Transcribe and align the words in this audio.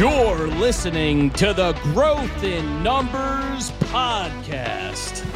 You're 0.00 0.48
listening 0.48 1.28
to 1.32 1.52
the 1.52 1.74
Growth 1.92 2.42
in 2.42 2.82
Numbers 2.82 3.70
podcast. 3.90 5.26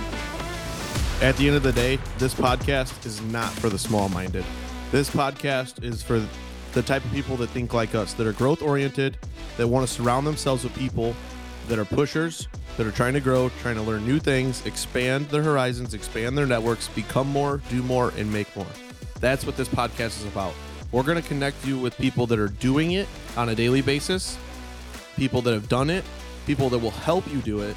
At 1.21 1.37
the 1.37 1.49
end 1.49 1.57
of 1.57 1.63
the 1.63 1.73
day, 1.73 1.99
this 2.17 2.33
podcast 2.33 3.05
is 3.05 3.21
not 3.21 3.51
for 3.51 3.69
the 3.69 3.79
small 3.79 4.09
minded. 4.09 4.43
This 4.91 5.11
podcast 5.11 5.85
is 5.85 6.03
for 6.03 6.27
the 6.73 6.81
type 6.81 7.05
of 7.05 7.13
people 7.13 7.37
that 7.37 7.49
think 7.49 7.75
like 7.75 7.95
us, 7.95 8.15
that 8.15 8.27
are 8.27 8.33
growth 8.33 8.63
oriented, 8.63 9.19
that 9.59 9.69
want 9.69 9.87
to 9.87 9.93
surround 9.93 10.27
themselves 10.27 10.65
with 10.65 10.75
people 10.79 11.15
that 11.69 11.79
are 11.79 11.85
pushers, 11.85 12.49
that 12.79 12.87
are 12.87 12.93
trying 12.93 13.13
to 13.13 13.21
grow, 13.21 13.51
trying 13.61 13.75
to 13.75 13.83
learn 13.83 14.07
new 14.07 14.19
things, 14.19 14.65
expand 14.65 15.29
their 15.29 15.43
horizons, 15.43 15.93
expand 15.93 16.39
their 16.39 16.47
networks, 16.47 16.89
become 16.89 17.29
more, 17.29 17.61
do 17.69 17.83
more, 17.83 18.15
and 18.17 18.33
make 18.33 18.57
more. 18.57 18.65
That's 19.21 19.45
what 19.45 19.59
this 19.59 19.69
podcast 19.69 20.21
is 20.21 20.25
about. 20.25 20.55
We're 20.91 21.03
going 21.03 21.21
to 21.21 21.29
connect 21.29 21.67
you 21.67 21.79
with 21.79 21.99
people 21.99 22.27
that 22.29 22.39
are 22.39 22.49
doing 22.49 22.93
it 22.93 23.09
on 23.37 23.51
a 23.51 23.55
daily 23.55 23.83
basis, 23.83 24.39
people 25.17 25.43
that 25.43 25.53
have 25.53 25.69
done 25.69 25.91
it, 25.91 26.05
people 26.47 26.69
that 26.71 26.79
will 26.79 26.91
help 26.91 27.31
you 27.33 27.41
do 27.41 27.61
it. 27.61 27.77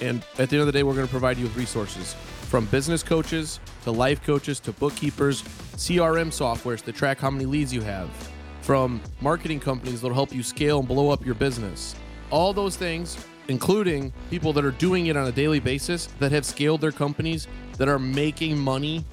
And 0.00 0.24
at 0.38 0.50
the 0.50 0.56
end 0.56 0.60
of 0.60 0.66
the 0.66 0.72
day, 0.72 0.82
we're 0.82 0.94
going 0.94 1.06
to 1.06 1.10
provide 1.10 1.36
you 1.38 1.44
with 1.44 1.56
resources 1.56 2.14
from 2.42 2.66
business 2.66 3.02
coaches 3.02 3.60
to 3.84 3.90
life 3.90 4.22
coaches 4.24 4.60
to 4.60 4.72
bookkeepers, 4.72 5.42
CRM 5.76 6.28
softwares 6.28 6.82
to 6.82 6.92
track 6.92 7.18
how 7.18 7.30
many 7.30 7.46
leads 7.46 7.72
you 7.72 7.80
have, 7.80 8.10
from 8.60 9.00
marketing 9.20 9.60
companies 9.60 10.02
that'll 10.02 10.14
help 10.14 10.34
you 10.34 10.42
scale 10.42 10.80
and 10.80 10.88
blow 10.88 11.10
up 11.10 11.24
your 11.24 11.34
business. 11.34 11.94
All 12.30 12.52
those 12.52 12.76
things, 12.76 13.16
including 13.48 14.12
people 14.30 14.52
that 14.52 14.64
are 14.64 14.72
doing 14.72 15.06
it 15.06 15.16
on 15.16 15.26
a 15.26 15.32
daily 15.32 15.60
basis, 15.60 16.06
that 16.18 16.32
have 16.32 16.44
scaled 16.44 16.80
their 16.80 16.92
companies, 16.92 17.48
that 17.78 17.88
are 17.88 17.98
making 17.98 18.58
money 18.58 19.04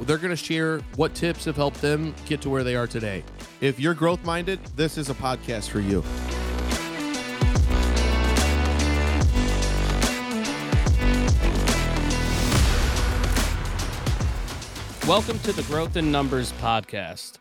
they're 0.00 0.18
going 0.18 0.30
to 0.30 0.36
share 0.36 0.80
what 0.96 1.14
tips 1.14 1.44
have 1.44 1.56
helped 1.56 1.80
them 1.80 2.14
get 2.26 2.40
to 2.42 2.50
where 2.50 2.64
they 2.64 2.76
are 2.76 2.86
today. 2.86 3.22
If 3.60 3.78
you're 3.78 3.94
growth 3.94 4.24
minded, 4.24 4.60
this 4.76 4.98
is 4.98 5.10
a 5.10 5.14
podcast 5.14 5.68
for 5.68 5.80
you. 5.80 6.02
Welcome 15.12 15.40
to 15.40 15.52
the 15.52 15.62
Growth 15.64 15.98
in 15.98 16.10
Numbers 16.10 16.52
podcast. 16.52 17.34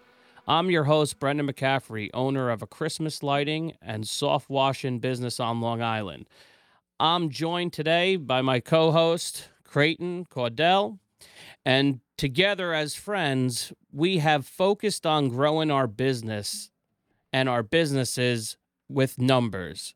I'm 0.46 0.70
your 0.70 0.84
host, 0.84 1.20
Brendan 1.20 1.48
McCaffrey, 1.48 2.10
owner 2.14 2.50
of 2.50 2.62
a 2.62 2.68
Christmas 2.68 3.24
lighting 3.24 3.78
and 3.82 4.06
soft 4.06 4.50
washing 4.50 5.00
business 5.00 5.40
on 5.40 5.62
Long 5.62 5.82
Island. 5.82 6.28
I'm 7.00 7.30
joined 7.30 7.72
today 7.72 8.18
by 8.18 8.42
my 8.42 8.60
co 8.60 8.92
host, 8.92 9.48
Crayton 9.64 10.26
Caudill, 10.26 11.00
and 11.66 12.02
together 12.18 12.74
as 12.74 12.94
friends, 12.94 13.72
we 13.90 14.18
have 14.18 14.46
focused 14.46 15.06
on 15.06 15.30
growing 15.30 15.72
our 15.72 15.88
business 15.88 16.72
and 17.32 17.48
our 17.48 17.64
businesses 17.64 18.58
with 18.90 19.18
numbers. 19.18 19.96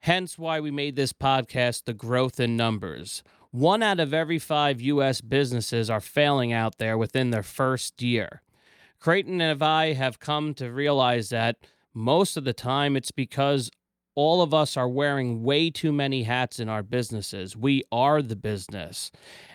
Hence 0.00 0.36
why 0.36 0.58
we 0.58 0.72
made 0.72 0.96
this 0.96 1.12
podcast, 1.12 1.84
The 1.84 1.94
Growth 1.94 2.40
in 2.40 2.56
Numbers. 2.56 3.22
One 3.54 3.84
out 3.84 4.00
of 4.00 4.12
every 4.12 4.40
five 4.40 4.80
U.S. 4.80 5.20
businesses 5.20 5.88
are 5.88 6.00
failing 6.00 6.52
out 6.52 6.78
there 6.78 6.98
within 6.98 7.30
their 7.30 7.44
first 7.44 8.02
year. 8.02 8.42
Crayton 8.98 9.40
and 9.40 9.62
I 9.62 9.92
have 9.92 10.18
come 10.18 10.54
to 10.54 10.72
realize 10.72 11.28
that 11.28 11.58
most 11.94 12.36
of 12.36 12.42
the 12.42 12.52
time 12.52 12.96
it's 12.96 13.12
because 13.12 13.70
all 14.16 14.42
of 14.42 14.52
us 14.52 14.76
are 14.76 14.88
wearing 14.88 15.44
way 15.44 15.70
too 15.70 15.92
many 15.92 16.24
hats 16.24 16.58
in 16.58 16.68
our 16.68 16.82
businesses. 16.82 17.56
We 17.56 17.84
are 17.92 18.22
the 18.22 18.34
business. 18.34 19.12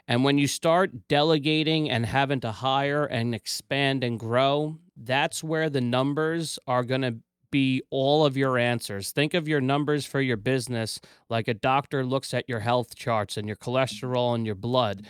And 0.08 0.24
when 0.24 0.38
you 0.38 0.48
start 0.48 1.10
delegating 1.10 1.90
and 1.90 2.06
having 2.06 2.40
to 2.40 2.54
hire 2.54 3.04
and 3.04 3.36
expand 3.36 4.06
and 4.06 4.18
grow, 4.18 4.78
that's 4.96 5.44
where 5.44 5.70
the 5.70 5.82
numbers 5.82 6.58
are 6.66 6.86
going 6.86 7.02
to 7.02 7.18
be 7.52 7.82
all 7.90 8.26
of 8.26 8.38
your 8.38 8.58
answers. 8.58 9.12
Think 9.12 9.34
of 9.34 9.48
your 9.48 9.62
numbers 9.62 10.06
for 10.06 10.22
your 10.22 10.38
business 10.38 11.00
like 11.30 11.48
a 11.48 11.54
doctor 11.54 12.06
looks 12.06 12.34
at 12.34 12.48
your 12.48 12.60
health 12.60 12.96
charts 12.96 13.38
and 13.38 13.48
your 13.48 13.56
cholesterol 13.56 14.36
and 14.36 14.46
your 14.46 14.56
blood. 14.56 15.06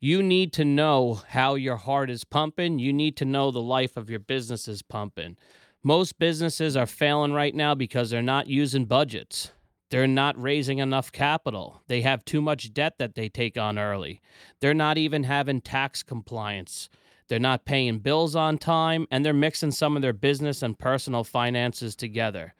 You 0.00 0.22
need 0.22 0.52
to 0.54 0.64
know 0.64 1.20
how 1.28 1.56
your 1.56 1.76
heart 1.76 2.08
is 2.08 2.24
pumping. 2.24 2.78
You 2.78 2.92
need 2.92 3.16
to 3.18 3.24
know 3.24 3.50
the 3.50 3.60
life 3.60 3.96
of 3.96 4.08
your 4.08 4.18
business 4.18 4.66
is 4.66 4.82
pumping. 4.82 5.36
Most 5.82 6.18
businesses 6.18 6.76
are 6.76 6.86
failing 6.86 7.32
right 7.32 7.54
now 7.54 7.74
because 7.74 8.10
they're 8.10 8.22
not 8.22 8.46
using 8.46 8.84
budgets. 8.86 9.52
They're 9.90 10.06
not 10.06 10.40
raising 10.40 10.78
enough 10.78 11.10
capital. 11.10 11.82
They 11.88 12.02
have 12.02 12.24
too 12.24 12.40
much 12.40 12.72
debt 12.72 12.94
that 12.98 13.14
they 13.14 13.28
take 13.28 13.58
on 13.58 13.78
early. 13.78 14.20
They're 14.60 14.72
not 14.72 14.98
even 14.98 15.24
having 15.24 15.60
tax 15.60 16.02
compliance. 16.02 16.88
They're 17.30 17.38
not 17.38 17.64
paying 17.64 18.00
bills 18.00 18.34
on 18.34 18.58
time, 18.58 19.06
and 19.08 19.24
they're 19.24 19.32
mixing 19.32 19.70
some 19.70 19.94
of 19.94 20.02
their 20.02 20.12
business 20.12 20.62
and 20.62 20.76
personal 20.76 21.22
finances 21.22 21.94
together. 21.94 22.56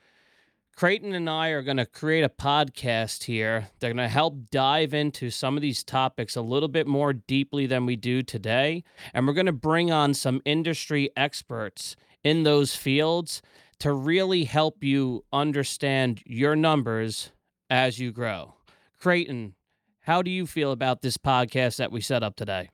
Crayton 0.77 1.13
and 1.13 1.29
I 1.29 1.49
are 1.49 1.63
going 1.63 1.79
to 1.79 1.85
create 1.85 2.23
a 2.23 2.29
podcast 2.29 3.25
here. 3.25 3.67
They're 3.81 3.93
going 3.93 3.97
to 3.97 4.09
help 4.09 4.49
dive 4.53 4.95
into 4.95 5.29
some 5.29 5.57
of 5.57 5.61
these 5.61 5.83
topics 5.83 6.37
a 6.37 6.41
little 6.41 6.69
bit 6.69 6.87
more 6.87 7.13
deeply 7.13 7.67
than 7.67 7.85
we 7.85 7.97
do 7.97 8.23
today. 8.23 8.85
And 9.13 9.27
we're 9.27 9.33
going 9.33 9.47
to 9.47 9.53
bring 9.53 9.91
on 9.91 10.15
some 10.15 10.41
industry 10.45 11.11
experts 11.17 11.97
in 12.23 12.45
those 12.45 12.77
fields 12.77 13.43
to 13.81 13.93
really 13.93 14.45
help 14.45 14.85
you 14.85 15.25
understand 15.33 16.23
your 16.25 16.55
numbers 16.55 17.33
as 17.69 17.99
you 17.99 18.13
grow. 18.13 18.55
Crayton, 19.01 19.57
how 20.03 20.23
do 20.23 20.31
you 20.31 20.47
feel 20.47 20.71
about 20.71 21.03
this 21.03 21.17
podcast 21.17 21.79
that 21.79 21.91
we 21.91 22.01
set 22.01 22.23
up 22.23 22.37
today? 22.37 22.71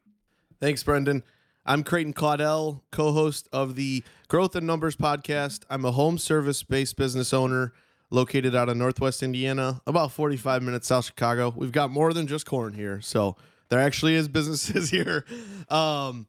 Thanks, 0.60 0.82
Brendan. 0.82 1.22
I'm 1.68 1.82
Crayton 1.82 2.12
Caudill, 2.12 2.80
co 2.92 3.10
host 3.10 3.48
of 3.52 3.74
the 3.74 4.04
Growth 4.28 4.54
in 4.54 4.66
Numbers 4.66 4.94
podcast. 4.94 5.64
I'm 5.68 5.84
a 5.84 5.90
home 5.90 6.16
service 6.16 6.62
based 6.62 6.96
business 6.96 7.34
owner 7.34 7.72
located 8.08 8.54
out 8.54 8.68
of 8.68 8.76
Northwest 8.76 9.20
Indiana, 9.20 9.80
about 9.84 10.12
45 10.12 10.62
minutes 10.62 10.86
south 10.86 11.06
Chicago. 11.06 11.52
We've 11.56 11.72
got 11.72 11.90
more 11.90 12.12
than 12.12 12.28
just 12.28 12.46
corn 12.46 12.72
here. 12.72 13.00
So 13.00 13.36
there 13.68 13.80
actually 13.80 14.14
is 14.14 14.28
businesses 14.28 14.90
here. 14.92 15.24
Um, 15.68 16.28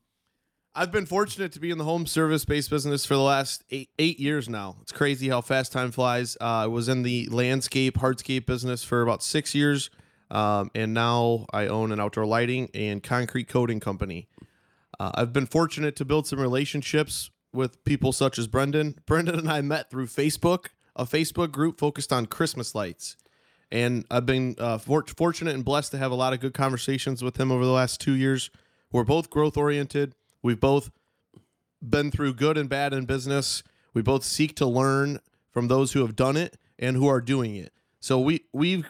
I've 0.74 0.92
been 0.92 1.06
fortunate 1.06 1.52
to 1.52 1.60
be 1.60 1.70
in 1.70 1.78
the 1.78 1.84
home 1.84 2.08
service 2.08 2.44
based 2.44 2.72
business 2.72 3.06
for 3.06 3.14
the 3.14 3.22
last 3.22 3.64
eight, 3.70 3.92
eight 4.00 4.20
years 4.20 4.50
now. 4.50 4.78
It's 4.82 4.92
crazy 4.92 5.30
how 5.30 5.42
fast 5.42 5.72
time 5.72 5.92
flies. 5.92 6.36
Uh, 6.42 6.46
I 6.46 6.68
was 6.68 6.90
in 6.90 7.04
the 7.04 7.28
landscape, 7.28 8.00
hardscape 8.00 8.48
business 8.48 8.84
for 8.84 9.04
about 9.04 9.22
six 9.22 9.54
years. 9.54 9.92
Um, 10.32 10.72
and 10.74 10.96
now 10.96 11.46
I 11.54 11.68
own 11.68 11.92
an 11.92 12.00
outdoor 12.00 12.26
lighting 12.26 12.70
and 12.74 13.04
concrete 13.04 13.48
coating 13.48 13.80
company. 13.80 14.28
Uh, 15.00 15.12
I've 15.16 15.34
been 15.34 15.46
fortunate 15.46 15.96
to 15.98 16.06
build 16.06 16.28
some 16.28 16.40
relationships 16.40 17.30
with 17.54 17.84
people 17.84 18.12
such 18.12 18.38
as 18.38 18.48
Brendan. 18.48 19.00
Brendan 19.06 19.40
and 19.40 19.50
I 19.50 19.62
met 19.62 19.90
through 19.90 20.08
Facebook, 20.08 20.68
a 20.96 21.06
Facebook 21.06 21.52
group 21.52 21.80
focused 21.80 22.12
on 22.12 22.26
Christmas 22.26 22.76
lights. 22.76 23.16
And 23.72 24.06
I've 24.10 24.26
been 24.26 24.56
uh, 24.58 24.78
for- 24.78 25.06
fortunate 25.16 25.54
and 25.54 25.66
blessed 25.66 25.92
to 25.92 25.98
have 25.98 26.12
a 26.12 26.16
lot 26.16 26.34
of 26.34 26.40
good 26.40 26.54
conversations 26.54 27.24
with 27.24 27.38
him 27.38 27.52
over 27.52 27.66
the 27.66 27.72
last 27.72 28.00
two 28.00 28.14
years. 28.14 28.50
We're 28.92 29.04
both 29.04 29.30
growth 29.30 29.58
oriented 29.58 30.16
We've 30.42 30.60
both 30.60 30.92
been 31.82 32.12
through 32.12 32.36
good 32.36 32.58
and 32.58 32.70
bad 32.70 32.94
in 32.94 33.06
business. 33.06 33.64
We 33.94 34.02
both 34.02 34.24
seek 34.24 34.56
to 34.56 34.66
learn 34.66 35.20
from 35.52 35.68
those 35.68 35.94
who 35.94 36.02
have 36.02 36.16
done 36.16 36.38
it 36.38 36.58
and 36.78 36.96
who 36.96 37.08
are 37.08 37.22
doing 37.22 37.56
it. 37.56 37.74
So 38.00 38.20
we 38.20 38.46
we've 38.54 38.90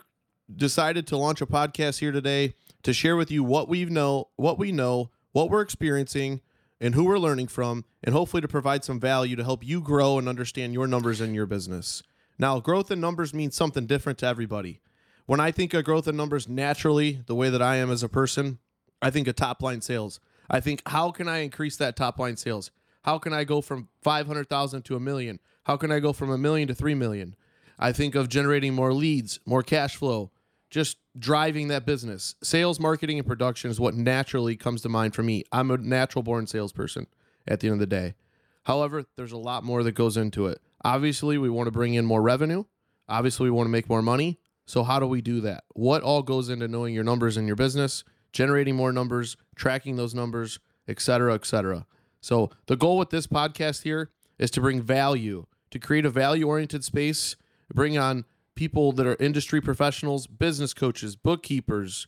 decided 0.53 1.07
to 1.07 1.17
launch 1.17 1.41
a 1.41 1.45
podcast 1.45 1.99
here 1.99 2.11
today 2.11 2.53
to 2.83 2.93
share 2.93 3.15
with 3.15 3.31
you 3.31 3.43
what 3.43 3.67
we 3.67 3.85
know, 3.85 4.29
what 4.35 4.59
we 4.59 4.71
know, 4.71 5.09
what 5.37 5.51
we're 5.51 5.61
experiencing, 5.61 6.41
and 6.81 6.95
who 6.95 7.03
we're 7.03 7.19
learning 7.19 7.45
from, 7.45 7.85
and 8.03 8.11
hopefully 8.11 8.41
to 8.41 8.47
provide 8.47 8.83
some 8.83 8.99
value 8.99 9.35
to 9.35 9.43
help 9.43 9.63
you 9.63 9.79
grow 9.81 10.17
and 10.17 10.27
understand 10.27 10.73
your 10.73 10.87
numbers 10.87 11.21
in 11.21 11.35
your 11.35 11.45
business. 11.45 12.01
Now, 12.39 12.59
growth 12.59 12.89
in 12.89 12.99
numbers 12.99 13.35
means 13.35 13.55
something 13.55 13.85
different 13.85 14.17
to 14.17 14.25
everybody. 14.25 14.81
When 15.27 15.39
I 15.39 15.51
think 15.51 15.75
of 15.75 15.83
growth 15.83 16.07
in 16.07 16.17
numbers 16.17 16.49
naturally, 16.49 17.21
the 17.27 17.35
way 17.35 17.51
that 17.51 17.61
I 17.61 17.75
am 17.75 17.91
as 17.91 18.01
a 18.01 18.09
person, 18.09 18.57
I 18.99 19.11
think 19.11 19.27
of 19.27 19.35
top 19.35 19.61
line 19.61 19.81
sales. 19.81 20.19
I 20.49 20.59
think 20.59 20.81
how 20.87 21.11
can 21.11 21.27
I 21.27 21.43
increase 21.43 21.77
that 21.77 21.95
top 21.95 22.17
line 22.17 22.35
sales? 22.35 22.71
How 23.03 23.19
can 23.19 23.31
I 23.31 23.43
go 23.43 23.61
from 23.61 23.89
500,000 24.01 24.81
to 24.85 24.95
a 24.95 24.99
million? 24.99 25.39
How 25.65 25.77
can 25.77 25.91
I 25.91 25.99
go 25.99 26.13
from 26.13 26.31
a 26.31 26.37
million 26.39 26.67
to 26.69 26.73
3 26.73 26.95
million? 26.95 27.35
I 27.77 27.91
think 27.91 28.15
of 28.15 28.27
generating 28.27 28.73
more 28.73 28.91
leads, 28.91 29.39
more 29.45 29.61
cash 29.61 29.97
flow, 29.97 30.31
just 30.69 30.97
driving 31.17 31.69
that 31.69 31.85
business. 31.85 32.35
Sales, 32.43 32.79
marketing, 32.79 33.17
and 33.17 33.27
production 33.27 33.71
is 33.71 33.79
what 33.79 33.95
naturally 33.95 34.55
comes 34.55 34.81
to 34.81 34.89
mind 34.89 35.15
for 35.15 35.23
me. 35.23 35.43
I'm 35.51 35.71
a 35.71 35.77
natural 35.77 36.23
born 36.23 36.47
salesperson 36.47 37.07
at 37.47 37.59
the 37.59 37.67
end 37.67 37.75
of 37.75 37.79
the 37.79 37.87
day. 37.87 38.15
However, 38.63 39.05
there's 39.15 39.31
a 39.31 39.37
lot 39.37 39.63
more 39.63 39.83
that 39.83 39.93
goes 39.93 40.17
into 40.17 40.47
it. 40.47 40.59
Obviously, 40.83 41.37
we 41.37 41.49
want 41.49 41.67
to 41.67 41.71
bring 41.71 41.93
in 41.93 42.05
more 42.05 42.21
revenue. 42.21 42.65
Obviously, 43.07 43.45
we 43.45 43.51
want 43.51 43.67
to 43.67 43.71
make 43.71 43.89
more 43.89 44.01
money. 44.01 44.39
So, 44.65 44.83
how 44.83 44.99
do 44.99 45.07
we 45.07 45.21
do 45.21 45.39
that? 45.41 45.63
What 45.73 46.03
all 46.03 46.21
goes 46.21 46.49
into 46.49 46.67
knowing 46.67 46.93
your 46.93 47.05
numbers 47.05 47.37
in 47.37 47.47
your 47.47 47.55
business? 47.55 48.03
generating 48.37 48.75
more 48.75 48.91
numbers, 48.91 49.35
tracking 49.55 49.95
those 49.95 50.13
numbers, 50.13 50.59
et 50.87 51.01
cetera, 51.01 51.33
et 51.33 51.45
cetera. 51.45 51.85
So 52.21 52.51
the 52.67 52.75
goal 52.75 52.97
with 52.97 53.09
this 53.09 53.25
podcast 53.25 53.81
here 53.83 54.11
is 54.37 54.51
to 54.51 54.61
bring 54.61 54.81
value, 54.81 55.47
to 55.71 55.79
create 55.79 56.05
a 56.05 56.09
value 56.09 56.47
oriented 56.47 56.83
space, 56.83 57.35
bring 57.73 57.97
on 57.97 58.25
people 58.57 58.91
that 58.91 59.07
are 59.07 59.15
industry 59.21 59.61
professionals, 59.61 60.27
business 60.27 60.73
coaches, 60.73 61.15
bookkeepers, 61.15 62.07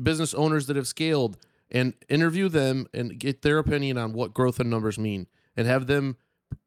business 0.00 0.32
owners 0.34 0.66
that 0.68 0.76
have 0.76 0.86
scaled, 0.86 1.36
and 1.70 1.94
interview 2.08 2.48
them 2.48 2.86
and 2.94 3.18
get 3.18 3.42
their 3.42 3.58
opinion 3.58 3.98
on 3.98 4.12
what 4.12 4.34
growth 4.34 4.60
and 4.60 4.70
numbers 4.70 4.98
mean 4.98 5.26
and 5.56 5.66
have 5.66 5.88
them 5.88 6.16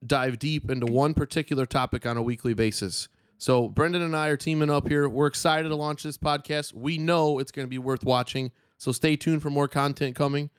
dive 0.06 0.39
deep 0.39 0.69
into 0.69 0.86
one 0.86 1.13
particular 1.13 1.65
topic 1.65 2.06
on 2.06 2.18
a 2.18 2.21
weekly 2.21 2.54
basis. 2.54 3.07
So 3.38 3.68
Brendan 3.68 4.01
and 4.01 4.15
I 4.15 4.30
are 4.30 4.38
teaming 4.38 4.69
up 4.69 4.88
here. 4.88 5.07
We're 5.10 5.27
excited 5.27 5.69
to 5.69 5.75
launch 5.75 6.04
this 6.04 6.18
podcast. 6.18 6.74
We 6.74 6.98
know 6.98 7.39
it's 7.39 7.51
going 7.51 7.65
to 7.65 7.69
be 7.69 7.77
worth 7.77 8.04
watching. 8.04 8.51
So 8.77 8.92
stay 8.92 9.15
tuned 9.15 9.42
for 9.42 9.50
more 9.50 9.68
content 9.68 10.15
coming. 10.15 10.50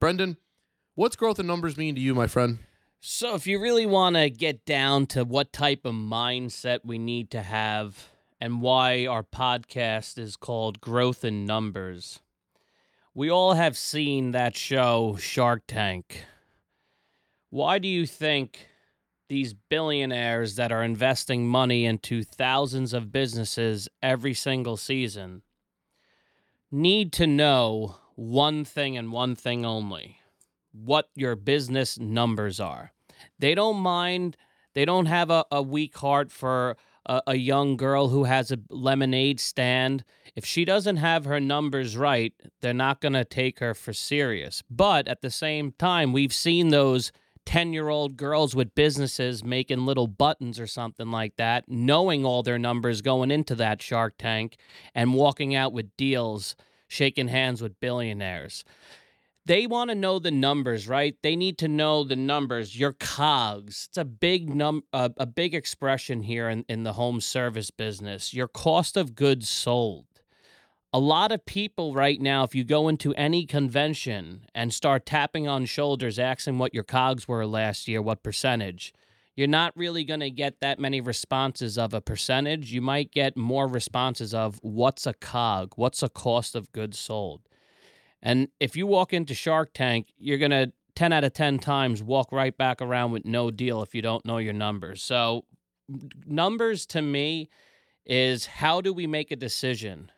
Brendan, 0.00 0.36
what's 0.94 1.16
growth 1.16 1.38
and 1.38 1.48
numbers 1.48 1.76
mean 1.76 1.94
to 1.94 2.00
you, 2.00 2.14
my 2.14 2.26
friend? 2.26 2.58
So, 3.00 3.36
if 3.36 3.46
you 3.46 3.60
really 3.60 3.86
want 3.86 4.16
to 4.16 4.28
get 4.28 4.64
down 4.64 5.06
to 5.08 5.24
what 5.24 5.52
type 5.52 5.84
of 5.84 5.94
mindset 5.94 6.80
we 6.84 6.98
need 6.98 7.30
to 7.30 7.42
have 7.42 8.08
and 8.40 8.60
why 8.60 9.06
our 9.06 9.22
podcast 9.22 10.18
is 10.18 10.34
called 10.34 10.80
Growth 10.80 11.24
in 11.24 11.46
Numbers, 11.46 12.18
we 13.14 13.30
all 13.30 13.52
have 13.54 13.76
seen 13.76 14.32
that 14.32 14.56
show, 14.56 15.16
Shark 15.20 15.62
Tank. 15.68 16.24
Why 17.50 17.78
do 17.78 17.86
you 17.86 18.04
think 18.04 18.66
these 19.28 19.54
billionaires 19.54 20.56
that 20.56 20.72
are 20.72 20.82
investing 20.82 21.46
money 21.46 21.84
into 21.84 22.24
thousands 22.24 22.92
of 22.92 23.12
businesses 23.12 23.88
every 24.02 24.34
single 24.34 24.76
season 24.76 25.42
need 26.72 27.12
to 27.12 27.28
know 27.28 27.96
one 28.16 28.64
thing 28.64 28.96
and 28.96 29.12
one 29.12 29.36
thing 29.36 29.64
only 29.64 30.17
what 30.72 31.08
your 31.14 31.36
business 31.36 31.98
numbers 31.98 32.60
are. 32.60 32.92
They 33.38 33.54
don't 33.54 33.78
mind, 33.78 34.36
they 34.74 34.84
don't 34.84 35.06
have 35.06 35.30
a, 35.30 35.44
a 35.50 35.62
weak 35.62 35.96
heart 35.96 36.30
for 36.30 36.76
a, 37.06 37.22
a 37.28 37.34
young 37.36 37.76
girl 37.76 38.08
who 38.08 38.24
has 38.24 38.52
a 38.52 38.58
lemonade 38.70 39.40
stand. 39.40 40.04
If 40.36 40.44
she 40.44 40.64
doesn't 40.64 40.98
have 40.98 41.24
her 41.24 41.40
numbers 41.40 41.96
right, 41.96 42.32
they're 42.60 42.74
not 42.74 43.00
going 43.00 43.14
to 43.14 43.24
take 43.24 43.58
her 43.58 43.74
for 43.74 43.92
serious. 43.92 44.62
But 44.70 45.08
at 45.08 45.22
the 45.22 45.30
same 45.30 45.72
time, 45.72 46.12
we've 46.12 46.32
seen 46.32 46.68
those 46.68 47.10
10 47.48 47.72
year 47.72 47.88
old 47.88 48.18
girls 48.18 48.54
with 48.54 48.74
businesses 48.74 49.42
making 49.42 49.86
little 49.86 50.06
buttons 50.06 50.60
or 50.60 50.66
something 50.66 51.10
like 51.10 51.36
that, 51.36 51.64
knowing 51.66 52.26
all 52.26 52.42
their 52.42 52.58
numbers 52.58 53.00
going 53.00 53.30
into 53.30 53.54
that 53.54 53.80
Shark 53.80 54.14
Tank 54.18 54.58
and 54.94 55.14
walking 55.14 55.54
out 55.54 55.72
with 55.72 55.96
deals, 55.96 56.54
shaking 56.88 57.28
hands 57.28 57.62
with 57.62 57.80
billionaires. 57.80 58.64
They 59.48 59.66
want 59.66 59.90
to 59.90 59.96
know 59.96 60.20
the 60.20 60.30
numbers, 60.30 60.88
right? 60.88 61.16
They 61.22 61.36
need 61.36 61.58
to 61.58 61.68
know 61.68 62.04
the 62.04 62.16
numbers, 62.16 62.78
your 62.78 62.92
cogs. 62.92 63.88
It's 63.88 63.98
a 63.98 64.04
big 64.04 64.54
num 64.54 64.84
uh, 64.92 65.10
a 65.16 65.26
big 65.26 65.54
expression 65.54 66.22
here 66.22 66.48
in, 66.50 66.64
in 66.68 66.84
the 66.84 66.94
home 66.94 67.20
service 67.20 67.72
business. 67.72 68.34
Your 68.34 68.48
cost 68.48 68.96
of 68.96 69.16
goods 69.16 69.48
sold 69.48 70.06
a 70.92 70.98
lot 70.98 71.32
of 71.32 71.44
people 71.44 71.94
right 71.94 72.20
now, 72.20 72.44
if 72.44 72.54
you 72.54 72.64
go 72.64 72.88
into 72.88 73.14
any 73.14 73.44
convention 73.44 74.46
and 74.54 74.72
start 74.72 75.04
tapping 75.04 75.46
on 75.46 75.66
shoulders, 75.66 76.18
asking 76.18 76.58
what 76.58 76.74
your 76.74 76.84
cogs 76.84 77.28
were 77.28 77.46
last 77.46 77.88
year, 77.88 78.00
what 78.00 78.22
percentage, 78.22 78.94
you're 79.36 79.46
not 79.48 79.76
really 79.76 80.04
going 80.04 80.20
to 80.20 80.30
get 80.30 80.60
that 80.60 80.80
many 80.80 81.00
responses 81.00 81.78
of 81.78 81.94
a 81.94 82.00
percentage. 82.00 82.72
You 82.72 82.80
might 82.80 83.12
get 83.12 83.36
more 83.36 83.68
responses 83.68 84.34
of 84.34 84.58
what's 84.62 85.06
a 85.06 85.14
cog, 85.14 85.74
what's 85.76 86.02
a 86.02 86.08
cost 86.08 86.56
of 86.56 86.72
goods 86.72 86.98
sold. 86.98 87.42
And 88.22 88.48
if 88.60 88.76
you 88.76 88.86
walk 88.86 89.12
into 89.12 89.34
Shark 89.34 89.70
Tank, 89.72 90.08
you're 90.18 90.38
going 90.38 90.50
to 90.50 90.72
10 90.96 91.12
out 91.12 91.24
of 91.24 91.32
10 91.32 91.58
times 91.60 92.02
walk 92.02 92.32
right 92.32 92.56
back 92.56 92.82
around 92.82 93.12
with 93.12 93.24
no 93.24 93.50
deal 93.50 93.82
if 93.82 93.94
you 93.94 94.02
don't 94.02 94.24
know 94.24 94.38
your 94.38 94.52
numbers. 94.52 95.02
So, 95.02 95.44
numbers 96.26 96.84
to 96.86 97.02
me 97.02 97.48
is 98.04 98.46
how 98.46 98.80
do 98.80 98.92
we 98.92 99.06
make 99.06 99.30
a 99.30 99.36
decision? 99.36 100.10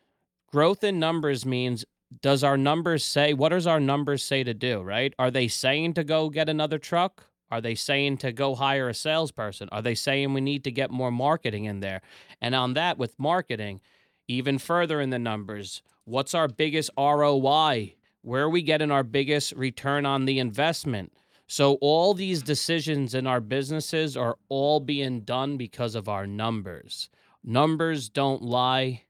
growth 0.51 0.85
in 0.85 0.99
numbers 0.99 1.47
means 1.47 1.85
does 2.23 2.43
our 2.43 2.57
numbers 2.57 3.05
say 3.05 3.33
what 3.33 3.51
does 3.51 3.67
our 3.67 3.81
numbers 3.81 4.23
say 4.23 4.43
to 4.43 4.53
do 4.53 4.83
right 4.83 5.15
are 5.19 5.31
they 5.31 5.47
saying 5.49 5.95
to 5.95 6.05
go 6.05 6.29
get 6.29 6.49
another 6.49 6.79
truck 6.79 7.27
are 7.51 7.61
they 7.61 7.75
saying 7.75 8.17
to 8.17 8.33
go 8.33 8.55
hire 8.55 8.89
a 8.89 8.95
salesperson 8.95 9.69
are 9.71 9.83
they 9.83 9.95
saying 9.95 10.33
we 10.33 10.41
need 10.41 10.65
to 10.65 10.71
get 10.71 10.91
more 10.91 11.11
marketing 11.13 11.65
in 11.65 11.81
there 11.81 12.03
and 12.41 12.55
on 12.55 12.75
that 12.75 12.99
with 12.99 13.19
marketing 13.19 13.81
even 14.27 14.59
further 14.59 15.01
in 15.01 15.11
the 15.11 15.19
numbers 15.19 15.83
what's 16.05 16.35
our 16.35 16.49
biggest 16.49 16.91
roi 16.97 17.95
where 18.23 18.43
are 18.43 18.51
we 18.51 18.63
getting 18.63 18.91
our 18.91 19.03
biggest 19.03 19.53
return 19.53 20.05
on 20.05 20.25
the 20.25 20.39
investment 20.39 21.13
so 21.47 21.75
all 21.81 22.15
these 22.15 22.43
decisions 22.43 23.15
in 23.15 23.27
our 23.27 23.41
businesses 23.41 24.17
are 24.17 24.37
all 24.49 24.81
being 24.81 25.21
done 25.21 25.57
because 25.57 25.95
of 25.95 26.09
our 26.09 26.27
numbers 26.27 27.09
numbers 27.45 28.09
don't 28.09 28.43
lie 28.43 29.03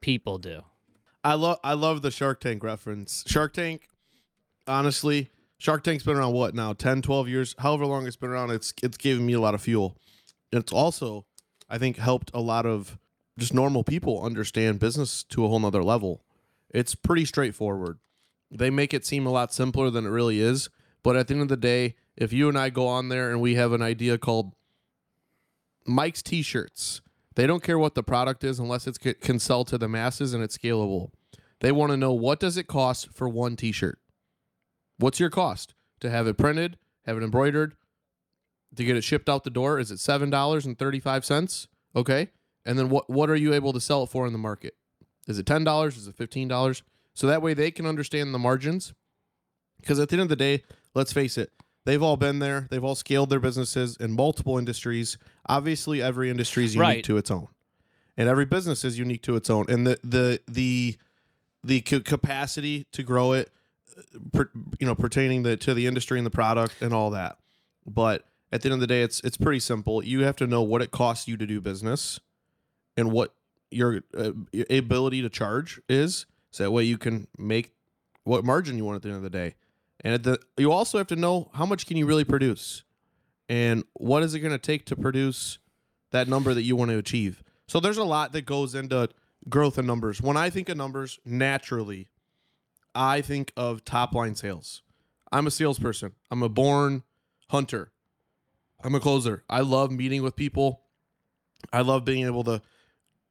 people 0.00 0.38
do 0.38 0.62
I 1.24 1.34
love 1.34 1.58
I 1.64 1.74
love 1.74 2.02
the 2.02 2.10
Shark 2.10 2.40
Tank 2.40 2.62
reference. 2.62 3.24
Shark 3.26 3.52
Tank, 3.52 3.88
honestly, 4.66 5.30
Shark 5.58 5.82
Tank's 5.82 6.04
been 6.04 6.16
around 6.16 6.32
what 6.32 6.54
now 6.54 6.72
10, 6.72 7.02
12 7.02 7.28
years, 7.28 7.54
however 7.58 7.86
long 7.86 8.06
it's 8.06 8.16
been 8.16 8.30
around. 8.30 8.50
It's 8.50 8.72
it's 8.82 8.96
given 8.96 9.26
me 9.26 9.32
a 9.32 9.40
lot 9.40 9.54
of 9.54 9.60
fuel. 9.60 9.96
It's 10.52 10.72
also, 10.72 11.26
I 11.68 11.78
think, 11.78 11.96
helped 11.98 12.30
a 12.32 12.40
lot 12.40 12.64
of 12.64 12.98
just 13.38 13.52
normal 13.52 13.84
people 13.84 14.22
understand 14.22 14.78
business 14.78 15.22
to 15.24 15.44
a 15.44 15.48
whole 15.48 15.60
nother 15.60 15.82
level. 15.82 16.22
It's 16.70 16.94
pretty 16.94 17.24
straightforward. 17.24 17.98
They 18.50 18.70
make 18.70 18.94
it 18.94 19.04
seem 19.04 19.26
a 19.26 19.30
lot 19.30 19.52
simpler 19.52 19.90
than 19.90 20.06
it 20.06 20.10
really 20.10 20.40
is. 20.40 20.68
But 21.02 21.16
at 21.16 21.28
the 21.28 21.34
end 21.34 21.42
of 21.42 21.48
the 21.48 21.56
day, 21.56 21.94
if 22.16 22.32
you 22.32 22.48
and 22.48 22.58
I 22.58 22.70
go 22.70 22.86
on 22.86 23.08
there 23.08 23.30
and 23.30 23.40
we 23.40 23.54
have 23.54 23.72
an 23.72 23.82
idea 23.82 24.18
called 24.18 24.52
Mike's 25.86 26.22
T-shirts, 26.22 27.00
they 27.36 27.46
don't 27.46 27.62
care 27.62 27.78
what 27.78 27.94
the 27.94 28.02
product 28.02 28.42
is 28.42 28.58
unless 28.58 28.86
it 28.86 28.98
can 29.20 29.38
sell 29.38 29.64
to 29.64 29.78
the 29.78 29.88
masses 29.88 30.34
and 30.34 30.42
it's 30.42 30.58
scalable. 30.58 31.10
They 31.60 31.72
want 31.72 31.90
to 31.92 31.96
know 31.96 32.12
what 32.12 32.40
does 32.40 32.56
it 32.56 32.66
cost 32.66 33.10
for 33.12 33.28
one 33.28 33.56
t-shirt? 33.56 34.00
What's 34.98 35.20
your 35.20 35.30
cost 35.30 35.74
to 36.00 36.10
have 36.10 36.26
it 36.26 36.36
printed, 36.36 36.78
have 37.06 37.16
it 37.16 37.22
embroidered, 37.22 37.74
to 38.74 38.84
get 38.84 38.96
it 38.96 39.04
shipped 39.04 39.28
out 39.28 39.44
the 39.44 39.50
door? 39.50 39.78
Is 39.78 39.90
it 39.90 39.98
$7.35? 39.98 41.66
Okay. 41.94 42.28
And 42.66 42.78
then 42.78 42.88
what 42.88 43.08
what 43.08 43.30
are 43.30 43.36
you 43.36 43.54
able 43.54 43.72
to 43.72 43.80
sell 43.80 44.02
it 44.02 44.10
for 44.10 44.26
in 44.26 44.32
the 44.32 44.38
market? 44.38 44.74
Is 45.28 45.38
it 45.38 45.46
$10? 45.46 45.86
Is 45.96 46.08
it 46.08 46.16
$15? 46.16 46.82
So 47.14 47.26
that 47.26 47.42
way 47.42 47.54
they 47.54 47.70
can 47.70 47.86
understand 47.86 48.34
the 48.34 48.38
margins. 48.38 48.94
Because 49.80 50.00
at 50.00 50.08
the 50.08 50.14
end 50.14 50.22
of 50.22 50.28
the 50.28 50.36
day, 50.36 50.64
let's 50.94 51.12
face 51.12 51.38
it, 51.38 51.52
They've 51.88 52.02
all 52.02 52.18
been 52.18 52.38
there. 52.38 52.68
They've 52.70 52.84
all 52.84 52.94
scaled 52.94 53.30
their 53.30 53.40
businesses 53.40 53.96
in 53.96 54.12
multiple 54.12 54.58
industries. 54.58 55.16
Obviously, 55.46 56.02
every 56.02 56.28
industry 56.28 56.66
is 56.66 56.74
unique 56.74 56.86
right. 56.86 57.04
to 57.04 57.16
its 57.16 57.30
own, 57.30 57.48
and 58.14 58.28
every 58.28 58.44
business 58.44 58.84
is 58.84 58.98
unique 58.98 59.22
to 59.22 59.36
its 59.36 59.48
own. 59.48 59.64
And 59.70 59.86
the 59.86 59.98
the 60.04 60.38
the 60.46 60.98
the 61.64 61.80
capacity 61.80 62.84
to 62.92 63.02
grow 63.02 63.32
it, 63.32 63.50
uh, 63.96 64.02
per, 64.34 64.50
you 64.78 64.86
know, 64.86 64.94
pertaining 64.94 65.44
the, 65.44 65.56
to 65.56 65.72
the 65.72 65.86
industry 65.86 66.18
and 66.18 66.26
the 66.26 66.30
product 66.30 66.82
and 66.82 66.92
all 66.92 67.08
that. 67.12 67.38
But 67.86 68.26
at 68.52 68.60
the 68.60 68.68
end 68.68 68.74
of 68.74 68.80
the 68.80 68.86
day, 68.86 69.00
it's 69.00 69.20
it's 69.20 69.38
pretty 69.38 69.60
simple. 69.60 70.04
You 70.04 70.24
have 70.24 70.36
to 70.36 70.46
know 70.46 70.60
what 70.60 70.82
it 70.82 70.90
costs 70.90 71.26
you 71.26 71.38
to 71.38 71.46
do 71.46 71.58
business, 71.58 72.20
and 72.98 73.10
what 73.12 73.32
your, 73.70 74.02
uh, 74.16 74.32
ability 74.70 75.22
to 75.22 75.28
charge 75.28 75.80
is, 75.88 76.26
so 76.50 76.64
that 76.64 76.70
way 76.70 76.84
you 76.84 76.98
can 76.98 77.28
make 77.36 77.72
what 78.24 78.44
margin 78.44 78.76
you 78.76 78.84
want 78.84 78.96
at 78.96 79.02
the 79.02 79.08
end 79.08 79.16
of 79.16 79.22
the 79.22 79.30
day. 79.30 79.54
And 80.00 80.22
the, 80.22 80.38
you 80.56 80.70
also 80.70 80.98
have 80.98 81.06
to 81.08 81.16
know 81.16 81.50
how 81.54 81.66
much 81.66 81.86
can 81.86 81.96
you 81.96 82.06
really 82.06 82.24
produce, 82.24 82.84
and 83.48 83.84
what 83.94 84.22
is 84.22 84.34
it 84.34 84.40
going 84.40 84.52
to 84.52 84.58
take 84.58 84.84
to 84.86 84.96
produce 84.96 85.58
that 86.10 86.28
number 86.28 86.54
that 86.54 86.62
you 86.62 86.76
want 86.76 86.90
to 86.90 86.98
achieve. 86.98 87.42
So 87.66 87.80
there's 87.80 87.98
a 87.98 88.04
lot 88.04 88.32
that 88.32 88.46
goes 88.46 88.74
into 88.74 89.08
growth 89.48 89.78
in 89.78 89.86
numbers. 89.86 90.20
When 90.22 90.36
I 90.36 90.50
think 90.50 90.68
of 90.68 90.76
numbers, 90.76 91.18
naturally, 91.24 92.08
I 92.94 93.20
think 93.20 93.52
of 93.56 93.84
top 93.84 94.14
line 94.14 94.34
sales. 94.34 94.82
I'm 95.30 95.46
a 95.46 95.50
salesperson. 95.50 96.12
I'm 96.30 96.42
a 96.42 96.48
born 96.48 97.02
hunter. 97.50 97.92
I'm 98.82 98.94
a 98.94 99.00
closer. 99.00 99.44
I 99.48 99.60
love 99.60 99.90
meeting 99.90 100.22
with 100.22 100.36
people. 100.36 100.82
I 101.72 101.82
love 101.82 102.04
being 102.04 102.24
able 102.24 102.44
to 102.44 102.62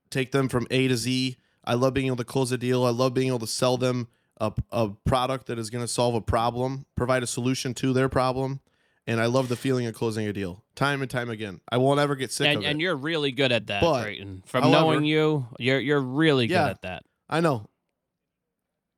take 0.10 0.32
them 0.32 0.50
from 0.50 0.68
A 0.72 0.88
to 0.88 0.98
Z. 0.98 1.38
I 1.64 1.74
love 1.74 1.94
being 1.94 2.08
able 2.08 2.18
to 2.18 2.24
close 2.24 2.52
a 2.52 2.58
deal. 2.58 2.86
I 2.86 2.92
love 2.92 3.14
being 3.14 3.28
able 3.28 3.40
to 3.40 3.48
sell 3.48 3.78
them 3.78 4.08
a, 4.40 4.54
a 4.72 4.90
product 5.06 5.48
that 5.48 5.60
is 5.60 5.70
going 5.70 5.84
to 5.84 5.88
solve 5.88 6.16
a 6.16 6.22
problem, 6.22 6.86
provide 6.96 7.24
a 7.24 7.28
solution 7.28 7.74
to 7.76 7.94
their 7.94 8.10
problem. 8.10 8.62
And 9.06 9.22
I 9.22 9.26
love 9.28 9.48
the 9.48 9.56
feeling 9.56 9.86
of 9.86 9.96
closing 9.96 10.28
a 10.28 10.34
deal 10.34 10.64
time 10.76 11.02
and 11.02 11.10
time 11.10 11.30
again. 11.30 11.62
I 11.70 11.78
won't 11.78 12.00
ever 12.00 12.16
get 12.16 12.32
sick 12.32 12.48
and, 12.48 12.58
of 12.58 12.64
it. 12.64 12.68
And 12.68 12.82
you're 12.82 12.96
really 12.96 13.32
good 13.32 13.54
at 13.54 13.68
that, 13.68 13.82
but, 13.82 14.04
Crayton. 14.04 14.44
From 14.46 14.64
however, 14.64 14.82
knowing 14.82 15.06
you, 15.06 15.48
you're 15.60 15.80
you're 15.80 16.02
really 16.02 16.46
yeah, 16.46 16.64
good 16.64 16.72
at 16.72 16.82
that. 16.82 17.04
I 17.30 17.40
know. 17.40 17.70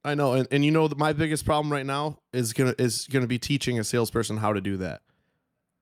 I 0.03 0.15
know, 0.15 0.33
and, 0.33 0.47
and 0.49 0.63
you 0.63 0.71
know 0.71 0.87
that 0.87 0.97
my 0.97 1.13
biggest 1.13 1.45
problem 1.45 1.71
right 1.71 1.85
now 1.85 2.19
is 2.31 2.53
gonna 2.53 2.73
is 2.79 3.05
gonna 3.07 3.27
be 3.27 3.37
teaching 3.37 3.77
a 3.79 3.83
salesperson 3.83 4.37
how 4.37 4.53
to 4.53 4.61
do 4.61 4.77
that. 4.77 5.01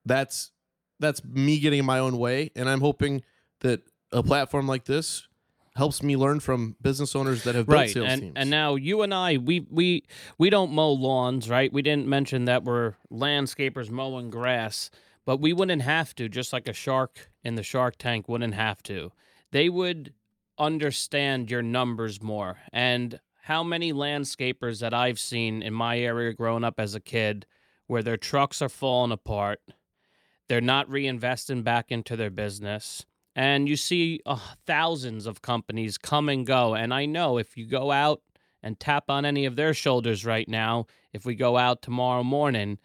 That's 0.04 0.50
that's 1.00 1.24
me 1.24 1.58
getting 1.60 1.78
in 1.78 1.84
my 1.84 1.98
own 1.98 2.18
way, 2.18 2.50
and 2.56 2.68
I'm 2.68 2.80
hoping 2.80 3.22
that 3.60 3.82
a 4.12 4.22
platform 4.22 4.66
like 4.66 4.84
this 4.84 5.28
helps 5.78 6.02
me 6.02 6.16
learn 6.16 6.40
from 6.40 6.74
business 6.82 7.14
owners 7.14 7.44
that 7.44 7.54
have 7.54 7.66
built 7.66 7.78
right. 7.78 7.90
sales 7.90 8.08
and, 8.08 8.20
teams. 8.20 8.32
And 8.34 8.50
now 8.50 8.74
you 8.74 9.02
and 9.02 9.14
I, 9.14 9.36
we 9.36 9.64
we 9.70 10.04
we 10.36 10.50
don't 10.50 10.72
mow 10.72 10.90
lawns, 10.90 11.48
right? 11.48 11.72
We 11.72 11.82
didn't 11.82 12.08
mention 12.08 12.46
that 12.46 12.64
we're 12.64 12.94
landscapers 13.12 13.88
mowing 13.88 14.28
grass, 14.28 14.90
but 15.24 15.40
we 15.40 15.52
wouldn't 15.52 15.82
have 15.82 16.16
to, 16.16 16.28
just 16.28 16.52
like 16.52 16.68
a 16.68 16.72
shark 16.72 17.30
in 17.44 17.54
the 17.54 17.62
shark 17.62 17.96
tank 17.96 18.28
wouldn't 18.28 18.54
have 18.54 18.82
to. 18.84 19.12
They 19.52 19.68
would 19.68 20.12
understand 20.58 21.48
your 21.48 21.62
numbers 21.62 22.20
more. 22.20 22.58
And 22.72 23.20
how 23.42 23.62
many 23.62 23.92
landscapers 23.92 24.80
that 24.80 24.92
I've 24.92 25.20
seen 25.20 25.62
in 25.62 25.72
my 25.72 25.98
area 25.98 26.32
growing 26.32 26.64
up 26.64 26.80
as 26.80 26.96
a 26.96 27.00
kid 27.00 27.46
where 27.86 28.02
their 28.02 28.16
trucks 28.16 28.60
are 28.60 28.68
falling 28.68 29.12
apart, 29.12 29.60
they're 30.48 30.60
not 30.60 30.90
reinvesting 30.90 31.62
back 31.62 31.92
into 31.92 32.16
their 32.16 32.30
business 32.30 33.06
and 33.38 33.68
you 33.68 33.76
see 33.76 34.20
uh, 34.26 34.36
thousands 34.66 35.24
of 35.24 35.42
companies 35.42 35.96
come 35.96 36.28
and 36.28 36.44
go. 36.44 36.74
And 36.74 36.92
I 36.92 37.06
know 37.06 37.38
if 37.38 37.56
you 37.56 37.66
go 37.66 37.92
out 37.92 38.20
and 38.64 38.78
tap 38.80 39.04
on 39.08 39.24
any 39.24 39.44
of 39.46 39.54
their 39.54 39.72
shoulders 39.72 40.24
right 40.24 40.48
now, 40.48 40.86
if 41.12 41.24
we 41.24 41.36
go 41.36 41.56
out 41.56 41.80
tomorrow 41.80 42.24
morning, 42.24 42.78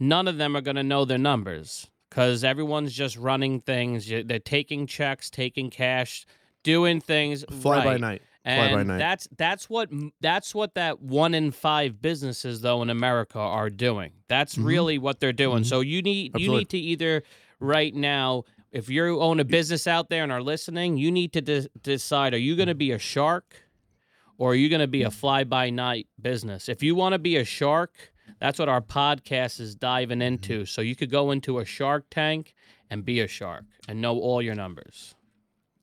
none 0.00 0.26
of 0.26 0.38
them 0.38 0.56
are 0.56 0.62
going 0.62 0.76
to 0.76 0.82
know 0.82 1.04
their 1.04 1.18
numbers 1.18 1.90
because 2.08 2.42
everyone's 2.42 2.94
just 2.94 3.18
running 3.18 3.60
things. 3.60 4.08
They're 4.08 4.38
taking 4.38 4.86
checks, 4.86 5.28
taking 5.28 5.68
cash, 5.68 6.24
doing 6.62 7.02
things 7.02 7.44
Fly 7.60 7.84
by 7.84 7.96
night. 7.98 8.22
Fly 8.44 8.72
by 8.74 8.82
night. 8.84 8.98
that's 8.98 9.28
that's 9.36 9.68
what 9.68 9.90
that's 10.22 10.54
what 10.54 10.74
that 10.74 11.02
one 11.02 11.34
in 11.34 11.50
five 11.50 12.00
businesses 12.00 12.62
though 12.62 12.80
in 12.80 12.88
America 12.88 13.38
are 13.38 13.68
doing. 13.68 14.12
That's 14.26 14.54
Mhm. 14.56 14.64
really 14.64 14.98
what 14.98 15.20
they're 15.20 15.34
doing. 15.34 15.64
Mhm. 15.64 15.66
So 15.66 15.80
you 15.80 16.00
need 16.00 16.32
you 16.38 16.50
need 16.50 16.70
to 16.70 16.78
either 16.78 17.22
right 17.60 17.94
now, 17.94 18.44
if 18.70 18.88
you 18.88 19.20
own 19.20 19.40
a 19.40 19.44
business 19.44 19.86
out 19.86 20.10
there 20.10 20.22
and 20.22 20.32
are 20.32 20.42
listening, 20.42 20.96
you 20.96 21.10
need 21.10 21.32
to 21.32 21.40
de- 21.40 21.68
decide: 21.82 22.34
Are 22.34 22.38
you 22.38 22.56
going 22.56 22.68
to 22.68 22.74
mm-hmm. 22.74 22.78
be 22.78 22.92
a 22.92 22.98
shark, 22.98 23.56
or 24.36 24.52
are 24.52 24.54
you 24.54 24.68
going 24.68 24.80
to 24.80 24.86
be 24.86 25.02
a 25.02 25.08
mm-hmm. 25.08 25.18
fly 25.18 25.44
by 25.44 25.70
night 25.70 26.06
business? 26.20 26.68
If 26.68 26.82
you 26.82 26.94
want 26.94 27.14
to 27.14 27.18
be 27.18 27.36
a 27.36 27.44
shark, 27.44 28.12
that's 28.40 28.58
what 28.58 28.68
our 28.68 28.80
podcast 28.80 29.60
is 29.60 29.74
diving 29.74 30.22
into. 30.22 30.60
Mm-hmm. 30.60 30.66
So 30.66 30.80
you 30.80 30.96
could 30.96 31.10
go 31.10 31.30
into 31.30 31.58
a 31.58 31.64
Shark 31.64 32.06
Tank 32.10 32.54
and 32.90 33.04
be 33.04 33.20
a 33.20 33.28
shark 33.28 33.64
and 33.88 34.00
know 34.00 34.18
all 34.18 34.40
your 34.42 34.54
numbers. 34.54 35.14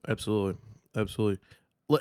Absolutely. 0.08 0.60
Absolutely. 0.94 1.38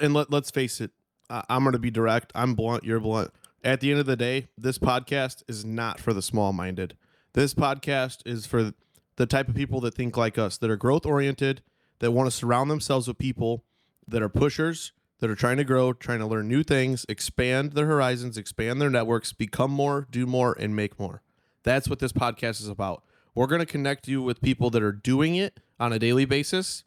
And 0.01 0.13
let, 0.13 0.31
let's 0.31 0.51
face 0.51 0.81
it, 0.81 0.91
I'm 1.29 1.63
going 1.63 1.73
to 1.73 1.79
be 1.79 1.91
direct. 1.91 2.31
I'm 2.35 2.53
blunt. 2.53 2.83
You're 2.83 2.99
blunt. 2.99 3.31
At 3.63 3.79
the 3.79 3.91
end 3.91 3.99
of 3.99 4.05
the 4.05 4.15
day, 4.15 4.47
this 4.57 4.77
podcast 4.77 5.43
is 5.47 5.65
not 5.65 5.99
for 5.99 6.13
the 6.13 6.21
small 6.21 6.53
minded. 6.53 6.95
This 7.33 7.53
podcast 7.53 8.19
is 8.25 8.45
for 8.45 8.73
the 9.17 9.25
type 9.25 9.47
of 9.47 9.55
people 9.55 9.79
that 9.81 9.95
think 9.95 10.17
like 10.17 10.37
us, 10.37 10.57
that 10.57 10.69
are 10.69 10.75
growth 10.75 11.05
oriented, 11.05 11.61
that 11.99 12.11
want 12.11 12.27
to 12.29 12.35
surround 12.35 12.69
themselves 12.69 13.07
with 13.07 13.17
people 13.17 13.63
that 14.07 14.21
are 14.21 14.29
pushers, 14.29 14.91
that 15.19 15.29
are 15.29 15.35
trying 15.35 15.57
to 15.57 15.63
grow, 15.63 15.93
trying 15.93 16.19
to 16.19 16.25
learn 16.25 16.47
new 16.47 16.63
things, 16.63 17.05
expand 17.07 17.73
their 17.73 17.85
horizons, 17.85 18.37
expand 18.37 18.81
their 18.81 18.89
networks, 18.89 19.33
become 19.33 19.71
more, 19.71 20.07
do 20.11 20.25
more, 20.25 20.55
and 20.59 20.75
make 20.75 20.99
more. 20.99 21.21
That's 21.63 21.89
what 21.89 21.99
this 21.99 22.11
podcast 22.11 22.61
is 22.61 22.67
about. 22.67 23.03
We're 23.33 23.47
going 23.47 23.59
to 23.59 23.65
connect 23.65 24.07
you 24.07 24.21
with 24.21 24.41
people 24.41 24.69
that 24.71 24.83
are 24.83 24.91
doing 24.91 25.35
it 25.35 25.59
on 25.79 25.91
a 25.91 25.99
daily 25.99 26.25
basis, 26.25 26.83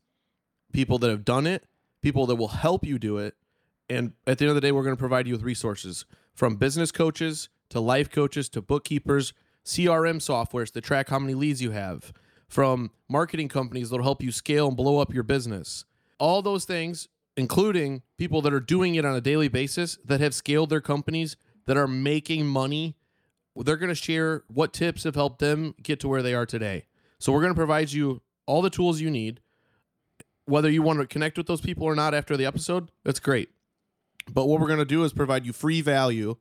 people 0.73 0.99
that 0.99 1.11
have 1.11 1.25
done 1.25 1.47
it, 1.47 1.64
people 2.02 2.26
that 2.26 2.37
will 2.37 2.49
help 2.49 2.85
you 2.85 2.99
do 2.99 3.18
it. 3.18 3.35
And 3.90 4.12
at 4.26 4.38
the 4.38 4.44
end 4.44 4.50
of 4.50 4.54
the 4.54 4.61
day, 4.61 4.73
we're 4.73 4.85
going 4.85 4.97
to 4.97 5.00
provide 5.00 5.26
you 5.26 5.32
with 5.32 5.42
resources 5.42 6.04
from 6.35 6.56
business 6.56 6.92
coaches 6.92 7.49
to 7.70 7.80
life 7.80 8.11
coaches 8.11 8.49
to 8.50 8.62
bookkeepers, 8.62 9.32
CRM 9.68 10.16
softwares 10.16 10.72
to 10.72 10.80
track 10.80 11.08
how 11.08 11.18
many 11.18 11.34
leads 11.34 11.62
you 11.62 11.70
have, 11.70 12.12
from 12.48 12.90
marketing 13.08 13.48
companies 13.48 13.90
that'll 13.90 14.04
help 14.04 14.22
you 14.22 14.32
scale 14.32 14.68
and 14.68 14.76
blow 14.76 14.98
up 14.98 15.12
your 15.12 15.22
business. 15.22 15.84
All 16.18 16.42
those 16.42 16.64
things, 16.64 17.08
including 17.37 18.02
people 18.16 18.42
that 18.42 18.52
are 18.52 18.60
doing 18.60 18.94
it 18.94 19.04
on 19.04 19.14
a 19.14 19.20
daily 19.20 19.48
basis 19.48 19.98
that 20.04 20.20
have 20.20 20.34
scaled 20.34 20.70
their 20.70 20.80
companies, 20.80 21.37
that 21.66 21.76
are 21.76 21.87
making 21.87 22.46
money. 22.46 22.96
They're 23.54 23.76
going 23.76 23.90
to 23.90 23.94
share 23.94 24.44
what 24.48 24.72
tips 24.72 25.04
have 25.04 25.14
helped 25.14 25.40
them 25.40 25.75
get 25.82 26.00
to 26.00 26.08
where 26.08 26.22
they 26.22 26.34
are 26.34 26.46
today. 26.46 26.87
So 27.18 27.32
we're 27.32 27.42
going 27.42 27.52
to 27.52 27.58
provide 27.58 27.92
you 27.92 28.22
all 28.46 28.62
the 28.62 28.70
tools 28.70 29.00
you 29.00 29.10
need 29.10 29.40
whether 30.48 30.70
you 30.70 30.82
want 30.82 30.98
to 30.98 31.06
connect 31.06 31.37
with 31.37 31.46
those 31.46 31.60
people 31.60 31.84
or 31.84 31.94
not 31.94 32.14
after 32.14 32.37
the 32.37 32.46
episode, 32.46 32.90
that's 33.04 33.20
great. 33.20 33.50
But 34.32 34.48
what 34.48 34.60
we're 34.60 34.66
going 34.66 34.78
to 34.78 34.87
do 34.87 35.04
is 35.04 35.12
provide 35.12 35.44
you 35.44 35.52
free 35.52 35.82
value 35.82 36.37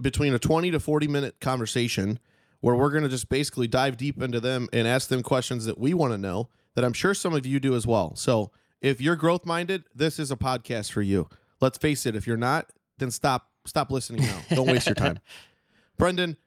between 0.00 0.34
a 0.34 0.38
20 0.38 0.70
to 0.72 0.78
40 0.78 1.08
minute 1.08 1.40
conversation 1.40 2.18
where 2.64 2.74
we're 2.74 2.88
going 2.88 3.02
to 3.02 3.10
just 3.10 3.28
basically 3.28 3.68
dive 3.68 3.94
deep 3.98 4.22
into 4.22 4.40
them 4.40 4.66
and 4.72 4.88
ask 4.88 5.10
them 5.10 5.22
questions 5.22 5.66
that 5.66 5.76
we 5.76 5.92
want 5.92 6.14
to 6.14 6.16
know 6.16 6.48
that 6.74 6.82
I'm 6.82 6.94
sure 6.94 7.12
some 7.12 7.34
of 7.34 7.44
you 7.44 7.60
do 7.60 7.74
as 7.74 7.86
well. 7.86 8.16
So 8.16 8.52
if 8.80 9.02
you're 9.02 9.16
growth 9.16 9.44
minded, 9.44 9.84
this 9.94 10.18
is 10.18 10.30
a 10.30 10.36
podcast 10.36 10.90
for 10.90 11.02
you. 11.02 11.28
Let's 11.60 11.76
face 11.76 12.06
it, 12.06 12.16
if 12.16 12.26
you're 12.26 12.38
not, 12.38 12.70
then 12.96 13.10
stop 13.10 13.50
stop 13.66 13.90
listening 13.90 14.22
now. 14.22 14.40
Don't 14.48 14.66
waste 14.66 14.86
your 14.86 14.94
time. 14.94 15.18
Brendan, 15.98 16.38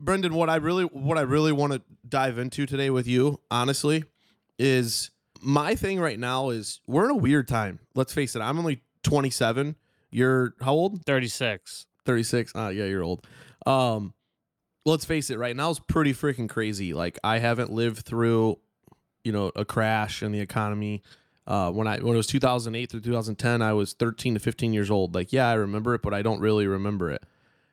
Brendan, 0.00 0.32
what 0.32 0.48
I 0.48 0.56
really 0.56 0.84
what 0.84 1.18
I 1.18 1.22
really 1.22 1.52
want 1.52 1.74
to 1.74 1.82
dive 2.08 2.38
into 2.38 2.64
today 2.64 2.88
with 2.88 3.06
you, 3.06 3.38
honestly, 3.50 4.04
is 4.58 5.10
my 5.42 5.74
thing 5.74 6.00
right 6.00 6.18
now 6.18 6.48
is 6.48 6.80
we're 6.86 7.04
in 7.04 7.10
a 7.10 7.14
weird 7.14 7.46
time. 7.46 7.80
Let's 7.94 8.14
face 8.14 8.36
it. 8.36 8.40
I'm 8.40 8.58
only 8.58 8.80
27. 9.02 9.76
You're 10.10 10.54
how 10.62 10.72
old? 10.72 11.04
36. 11.04 11.84
36. 12.06 12.52
Ah, 12.54 12.70
yeah, 12.70 12.84
you're 12.84 13.02
old. 13.02 13.26
Um, 13.66 14.14
let's 14.86 15.04
face 15.04 15.28
it. 15.28 15.38
Right 15.38 15.54
now 15.54 15.68
is 15.70 15.80
pretty 15.80 16.14
freaking 16.14 16.48
crazy. 16.48 16.94
Like 16.94 17.18
I 17.22 17.38
haven't 17.38 17.70
lived 17.70 18.06
through, 18.06 18.58
you 19.24 19.32
know, 19.32 19.52
a 19.54 19.66
crash 19.66 20.22
in 20.22 20.32
the 20.32 20.40
economy. 20.40 21.02
Uh, 21.46 21.70
when 21.70 21.86
I 21.86 21.98
when 21.98 22.14
it 22.14 22.16
was 22.16 22.26
2008 22.28 22.90
through 22.90 23.00
2010, 23.00 23.60
I 23.60 23.72
was 23.74 23.92
13 23.92 24.34
to 24.34 24.40
15 24.40 24.72
years 24.72 24.90
old. 24.90 25.14
Like, 25.14 25.32
yeah, 25.32 25.48
I 25.48 25.54
remember 25.54 25.94
it, 25.94 26.02
but 26.02 26.14
I 26.14 26.22
don't 26.22 26.40
really 26.40 26.66
remember 26.66 27.10
it. 27.10 27.22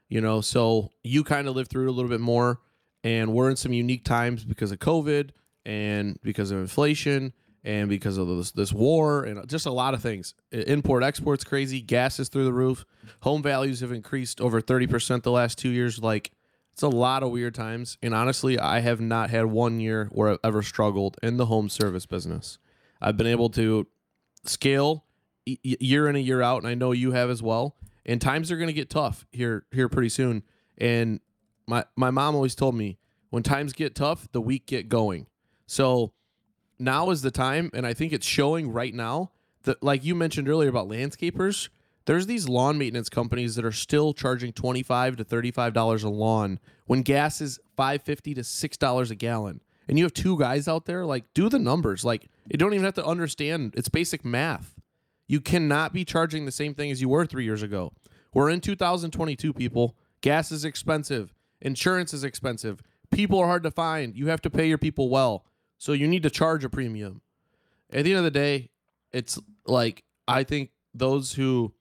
You 0.10 0.22
know, 0.22 0.42
so 0.42 0.92
you 1.04 1.24
kind 1.24 1.48
of 1.48 1.56
lived 1.56 1.72
through 1.72 1.86
it 1.86 1.90
a 1.90 1.92
little 1.92 2.10
bit 2.10 2.20
more, 2.20 2.60
and 3.04 3.34
we're 3.34 3.50
in 3.50 3.56
some 3.56 3.74
unique 3.74 4.04
times 4.04 4.44
because 4.44 4.72
of 4.72 4.80
COVID 4.80 5.32
and 5.66 6.20
because 6.22 6.52
of 6.52 6.60
inflation 6.60 7.34
and 7.64 7.90
because 7.90 8.18
of 8.18 8.28
this 8.28 8.52
this 8.52 8.74
war 8.74 9.24
and 9.24 9.48
just 9.48 9.66
a 9.66 9.72
lot 9.72 9.94
of 9.94 10.02
things. 10.02 10.34
Import 10.52 11.04
exports 11.04 11.44
crazy, 11.44 11.82
gas 11.82 12.20
is 12.20 12.30
through 12.30 12.46
the 12.46 12.54
roof. 12.54 12.86
Home 13.22 13.42
values 13.42 13.80
have 13.80 13.92
increased 13.92 14.42
over 14.42 14.62
30% 14.62 15.24
the 15.24 15.32
last 15.32 15.58
2 15.58 15.70
years 15.70 16.00
like 16.00 16.32
it's 16.74 16.82
a 16.82 16.90
lot 16.90 17.24
of 17.24 17.32
weird 17.32 17.56
times 17.56 17.98
and 18.02 18.14
honestly, 18.14 18.60
I 18.60 18.80
have 18.80 19.00
not 19.00 19.30
had 19.30 19.46
one 19.46 19.80
year 19.80 20.10
where 20.12 20.30
I've 20.30 20.40
ever 20.44 20.62
struggled 20.64 21.18
in 21.24 21.38
the 21.38 21.46
home 21.46 21.70
service 21.70 22.06
business. 22.06 22.58
I've 23.02 23.16
been 23.16 23.28
able 23.28 23.50
to 23.52 23.88
scale 24.46 25.06
year 25.46 26.08
in 26.08 26.16
and 26.16 26.26
year 26.26 26.42
out 26.42 26.58
and 26.58 26.68
I 26.68 26.74
know 26.74 26.92
you 26.92 27.12
have 27.12 27.30
as 27.30 27.42
well. 27.42 27.76
And 28.06 28.20
times 28.20 28.52
are 28.52 28.58
going 28.58 28.68
to 28.68 28.74
get 28.74 28.90
tough 28.90 29.26
here 29.32 29.66
here 29.72 29.88
pretty 29.88 30.10
soon. 30.10 30.44
And 30.78 31.20
my 31.68 31.86
my 31.96 32.12
mom 32.12 32.36
always 32.36 32.56
told 32.56 32.76
me 32.76 32.98
when 33.30 33.44
times 33.44 33.74
get 33.74 33.96
tough, 33.96 34.28
the 34.32 34.42
weak 34.42 34.66
get 34.66 34.90
going. 34.90 35.28
So 35.66 36.14
now 36.80 37.10
is 37.10 37.22
the 37.22 37.32
time, 37.32 37.70
and 37.74 37.86
I 37.86 37.94
think 37.94 38.14
it's 38.14 38.28
showing 38.28 38.72
right 38.72 38.94
now 38.94 39.32
that, 39.64 39.82
like 39.82 40.04
you 40.04 40.16
mentioned 40.16 40.50
earlier 40.50 40.70
about 40.70 40.88
landscapers, 40.88 41.70
there's 42.06 42.26
these 42.26 42.50
lawn 42.50 42.78
maintenance 42.78 43.10
companies 43.10 43.56
that 43.56 43.66
are 43.66 43.72
still 43.72 44.14
charging 44.14 44.52
twenty 44.52 44.84
five 44.84 45.16
to 45.18 45.24
thirty 45.24 45.52
five 45.52 45.74
dollars 45.74 46.04
a 46.04 46.10
lawn 46.10 46.60
when 46.86 47.02
gas 47.02 47.42
is 47.42 47.60
five 47.78 48.02
fifty 48.02 48.34
to 48.34 48.44
six 48.44 48.78
dollars 48.78 49.12
a 49.12 49.16
gallon. 49.16 49.62
And 49.88 49.98
you 49.98 50.06
have 50.06 50.14
two 50.14 50.38
guys 50.38 50.68
out 50.68 50.86
there, 50.86 51.06
like 51.06 51.26
do 51.34 51.50
the 51.50 51.60
numbers. 51.60 52.06
Like 52.06 52.30
you 52.50 52.58
don't 52.58 52.74
even 52.74 52.86
have 52.86 52.94
to 52.96 53.06
understand. 53.06 53.74
It's 53.76 53.90
basic 53.90 54.24
math. 54.24 54.76
You 55.28 55.42
cannot 55.42 55.94
be 55.94 56.06
charging 56.06 56.46
the 56.46 56.52
same 56.52 56.74
thing 56.74 56.92
as 56.92 57.02
you 57.02 57.10
were 57.10 57.26
three 57.26 57.46
years 57.46 57.64
ago. 57.64 57.94
We're 58.34 58.50
in 58.50 58.62
2022, 58.62 59.54
people. 59.54 59.96
Gas 60.22 60.52
is 60.52 60.66
expensive. 60.66 61.34
Insurance 61.62 62.14
is 62.14 62.24
expensive. 62.24 62.82
People 63.12 63.40
are 63.40 63.48
hard 63.48 63.64
to 63.64 63.72
find. 63.72 64.16
You 64.16 64.28
have 64.28 64.42
to 64.42 64.50
pay 64.50 64.68
your 64.68 64.78
people 64.78 65.10
well. 65.10 65.46
So 65.78 65.94
you 65.94 66.08
need 66.08 66.24
to 66.24 66.30
charge 66.30 66.64
a 66.64 66.70
premium. 66.70 67.22
At 67.92 68.06
the 68.06 68.12
end 68.12 68.20
of 68.20 68.24
the 68.24 68.32
day, 68.32 68.70
it's 69.12 69.40
like 69.66 70.04
I 70.28 70.44
think 70.44 70.72
those 70.94 71.34
who 71.34 71.74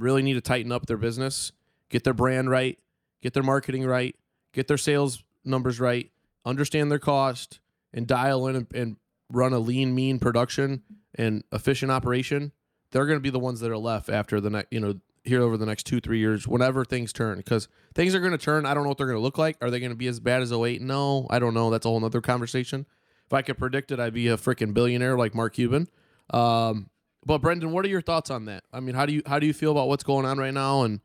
really 0.00 0.22
need 0.22 0.34
to 0.34 0.40
tighten 0.40 0.72
up 0.72 0.86
their 0.86 0.96
business, 0.96 1.52
get 1.88 2.04
their 2.04 2.14
brand 2.14 2.50
right, 2.50 2.78
get 3.22 3.34
their 3.34 3.42
marketing 3.42 3.84
right, 3.84 4.16
get 4.52 4.68
their 4.68 4.78
sales 4.78 5.22
numbers 5.44 5.80
right, 5.80 6.10
understand 6.44 6.90
their 6.90 6.98
cost, 6.98 7.60
and 7.92 8.06
dial 8.06 8.46
in 8.46 8.56
and, 8.56 8.66
and 8.74 8.96
run 9.32 9.52
a 9.52 9.58
lean, 9.58 9.94
mean 9.94 10.18
production 10.18 10.82
and 11.16 11.44
efficient 11.52 11.90
operation, 11.90 12.52
they're 12.90 13.06
going 13.06 13.16
to 13.16 13.22
be 13.22 13.30
the 13.30 13.38
ones 13.38 13.60
that 13.60 13.70
are 13.70 13.78
left 13.78 14.08
after 14.08 14.40
the 14.40 14.50
next, 14.50 14.68
you 14.70 14.80
know, 14.80 14.94
here 15.24 15.42
over 15.42 15.56
the 15.56 15.66
next 15.66 15.84
two, 15.84 16.00
three 16.00 16.18
years, 16.18 16.48
whenever 16.48 16.84
things 16.84 17.12
turn. 17.12 17.38
Because 17.38 17.68
things 17.94 18.14
are 18.14 18.20
going 18.20 18.32
to 18.32 18.38
turn. 18.38 18.66
I 18.66 18.74
don't 18.74 18.84
know 18.84 18.88
what 18.88 18.98
they're 18.98 19.06
going 19.06 19.18
to 19.18 19.22
look 19.22 19.38
like. 19.38 19.56
Are 19.60 19.70
they 19.70 19.80
going 19.80 19.92
to 19.92 19.96
be 19.96 20.06
as 20.06 20.18
bad 20.18 20.42
as 20.42 20.52
08? 20.52 20.80
No, 20.80 21.26
I 21.30 21.38
don't 21.38 21.54
know. 21.54 21.70
That's 21.70 21.86
a 21.86 21.88
whole 21.88 22.00
nother 22.00 22.20
conversation. 22.20 22.86
If 23.26 23.32
I 23.32 23.42
could 23.42 23.58
predict 23.58 23.92
it, 23.92 24.00
I'd 24.00 24.14
be 24.14 24.28
a 24.28 24.36
freaking 24.36 24.74
billionaire 24.74 25.16
like 25.16 25.34
Mark 25.34 25.54
Cuban. 25.54 25.88
Um, 26.30 26.90
but 27.24 27.38
Brendan, 27.38 27.72
what 27.72 27.84
are 27.84 27.88
your 27.88 28.00
thoughts 28.00 28.30
on 28.30 28.46
that? 28.46 28.64
I 28.72 28.80
mean, 28.80 28.94
how 28.94 29.06
do 29.06 29.12
you 29.12 29.22
how 29.26 29.38
do 29.38 29.46
you 29.46 29.52
feel 29.52 29.72
about 29.72 29.88
what's 29.88 30.04
going 30.04 30.26
on 30.26 30.38
right 30.38 30.54
now? 30.54 30.82
And 30.82 31.00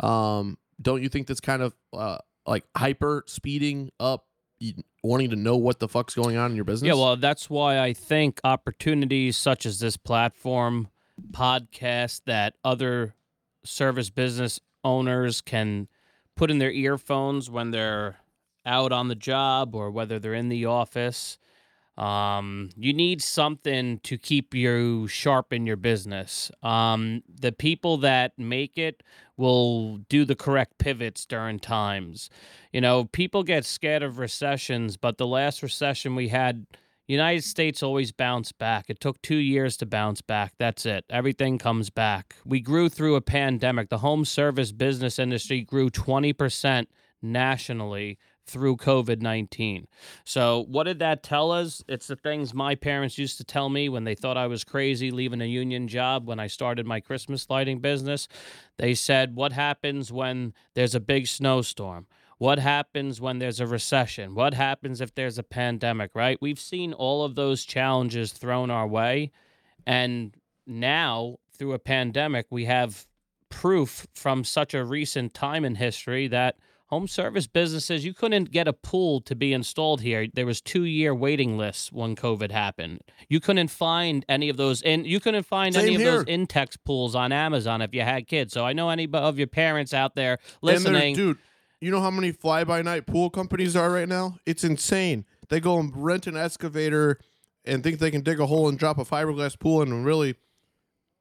um, 0.00 0.58
don't 0.80 1.02
you 1.02 1.08
think 1.08 1.26
that's 1.26 1.40
kind 1.40 1.62
of 1.62 1.74
uh, 1.92 2.18
like 2.46 2.64
hyper 2.76 3.24
speeding 3.26 3.90
up, 4.00 4.26
wanting 5.02 5.30
to 5.30 5.36
know 5.36 5.56
what 5.56 5.78
the 5.78 5.88
fuck's 5.88 6.14
going 6.14 6.36
on 6.36 6.50
in 6.50 6.56
your 6.56 6.64
business? 6.64 6.88
Yeah, 6.88 6.94
well, 6.94 7.16
that's 7.16 7.48
why 7.48 7.78
I 7.78 7.92
think 7.92 8.40
opportunities 8.44 9.36
such 9.36 9.66
as 9.66 9.78
this 9.78 9.96
platform, 9.96 10.88
podcast 11.32 12.22
that 12.26 12.54
other 12.64 13.14
service 13.64 14.10
business 14.10 14.58
owners 14.82 15.40
can 15.40 15.88
put 16.34 16.50
in 16.50 16.58
their 16.58 16.72
earphones 16.72 17.50
when 17.50 17.70
they're 17.70 18.16
out 18.64 18.92
on 18.92 19.08
the 19.08 19.14
job 19.14 19.74
or 19.74 19.90
whether 19.90 20.18
they're 20.18 20.34
in 20.34 20.48
the 20.48 20.64
office. 20.66 21.38
Um, 22.00 22.70
you 22.78 22.94
need 22.94 23.20
something 23.20 23.98
to 24.04 24.16
keep 24.16 24.54
you 24.54 25.06
sharp 25.06 25.52
in 25.52 25.66
your 25.66 25.76
business. 25.76 26.50
Um, 26.62 27.22
the 27.28 27.52
people 27.52 27.98
that 27.98 28.38
make 28.38 28.78
it 28.78 29.02
will 29.36 29.98
do 30.08 30.24
the 30.24 30.34
correct 30.34 30.78
pivots 30.78 31.26
during 31.26 31.58
times. 31.58 32.30
You 32.72 32.80
know, 32.80 33.04
people 33.04 33.42
get 33.42 33.66
scared 33.66 34.02
of 34.02 34.18
recessions, 34.18 34.96
but 34.96 35.18
the 35.18 35.26
last 35.26 35.62
recession 35.62 36.14
we 36.14 36.28
had, 36.28 36.66
United 37.06 37.44
States 37.44 37.82
always 37.82 38.12
bounced 38.12 38.56
back. 38.56 38.86
It 38.88 38.98
took 38.98 39.20
two 39.20 39.36
years 39.36 39.76
to 39.78 39.86
bounce 39.86 40.22
back. 40.22 40.54
That's 40.58 40.86
it. 40.86 41.04
Everything 41.10 41.58
comes 41.58 41.90
back. 41.90 42.34
We 42.46 42.60
grew 42.60 42.88
through 42.88 43.16
a 43.16 43.20
pandemic. 43.20 43.90
The 43.90 43.98
home 43.98 44.24
service 44.24 44.72
business 44.72 45.18
industry 45.18 45.60
grew 45.60 45.90
20% 45.90 46.86
nationally 47.20 48.18
through 48.50 48.76
COVID 48.76 49.20
19. 49.20 49.86
So, 50.24 50.64
what 50.68 50.84
did 50.84 50.98
that 50.98 51.22
tell 51.22 51.52
us? 51.52 51.82
It's 51.88 52.06
the 52.06 52.16
things 52.16 52.52
my 52.52 52.74
parents 52.74 53.18
used 53.18 53.38
to 53.38 53.44
tell 53.44 53.68
me 53.68 53.88
when 53.88 54.04
they 54.04 54.14
thought 54.14 54.36
I 54.36 54.46
was 54.46 54.64
crazy 54.64 55.10
leaving 55.10 55.40
a 55.40 55.46
union 55.46 55.88
job 55.88 56.26
when 56.26 56.40
I 56.40 56.46
started 56.46 56.86
my 56.86 57.00
Christmas 57.00 57.48
lighting 57.48 57.80
business. 57.80 58.28
They 58.76 58.94
said, 58.94 59.36
What 59.36 59.52
happens 59.52 60.12
when 60.12 60.54
there's 60.74 60.94
a 60.94 61.00
big 61.00 61.26
snowstorm? 61.26 62.06
What 62.38 62.58
happens 62.58 63.20
when 63.20 63.38
there's 63.38 63.60
a 63.60 63.66
recession? 63.66 64.34
What 64.34 64.54
happens 64.54 65.02
if 65.02 65.14
there's 65.14 65.38
a 65.38 65.42
pandemic, 65.42 66.12
right? 66.14 66.38
We've 66.40 66.58
seen 66.58 66.94
all 66.94 67.22
of 67.22 67.34
those 67.34 67.64
challenges 67.64 68.32
thrown 68.32 68.70
our 68.70 68.86
way. 68.86 69.30
And 69.86 70.34
now, 70.66 71.36
through 71.52 71.74
a 71.74 71.78
pandemic, 71.78 72.46
we 72.48 72.64
have 72.64 73.06
proof 73.50 74.06
from 74.14 74.42
such 74.42 74.72
a 74.72 74.84
recent 74.84 75.34
time 75.34 75.66
in 75.66 75.74
history 75.74 76.28
that 76.28 76.56
home 76.90 77.08
service 77.08 77.46
businesses 77.46 78.04
you 78.04 78.12
couldn't 78.12 78.50
get 78.50 78.68
a 78.68 78.72
pool 78.72 79.20
to 79.20 79.34
be 79.34 79.52
installed 79.52 80.00
here 80.00 80.26
there 80.34 80.46
was 80.46 80.60
two 80.60 80.84
year 80.84 81.14
waiting 81.14 81.56
lists 81.56 81.90
when 81.92 82.14
covid 82.14 82.50
happened 82.50 83.00
you 83.28 83.40
couldn't 83.40 83.68
find 83.68 84.24
any 84.28 84.48
of 84.48 84.56
those 84.56 84.82
and 84.82 85.06
you 85.06 85.20
couldn't 85.20 85.44
find 85.44 85.74
Same 85.74 85.86
any 85.86 85.94
of 85.94 86.00
here. 86.00 86.12
those 86.12 86.24
intex 86.26 86.76
pools 86.84 87.14
on 87.14 87.32
amazon 87.32 87.80
if 87.80 87.94
you 87.94 88.02
had 88.02 88.26
kids 88.26 88.52
so 88.52 88.64
i 88.64 88.72
know 88.72 88.90
any 88.90 89.08
of 89.12 89.38
your 89.38 89.46
parents 89.46 89.94
out 89.94 90.14
there 90.14 90.38
listening 90.62 91.14
dude, 91.14 91.38
you 91.80 91.90
know 91.90 92.00
how 92.00 92.10
many 92.10 92.30
fly 92.30 92.62
by 92.64 92.82
night 92.82 93.06
pool 93.06 93.30
companies 93.30 93.74
are 93.74 93.90
right 93.90 94.08
now? 94.08 94.36
It's 94.44 94.64
insane. 94.64 95.24
They 95.48 95.60
go 95.60 95.78
and 95.78 95.92
rent 95.96 96.26
an 96.26 96.36
excavator 96.36 97.18
and 97.64 97.82
think 97.82 97.98
they 97.98 98.10
can 98.10 98.20
dig 98.20 98.38
a 98.38 98.46
hole 98.46 98.68
and 98.68 98.78
drop 98.78 98.98
a 98.98 99.04
fiberglass 99.04 99.58
pool 99.58 99.80
in. 99.82 99.90
And 99.90 100.04
really, 100.04 100.34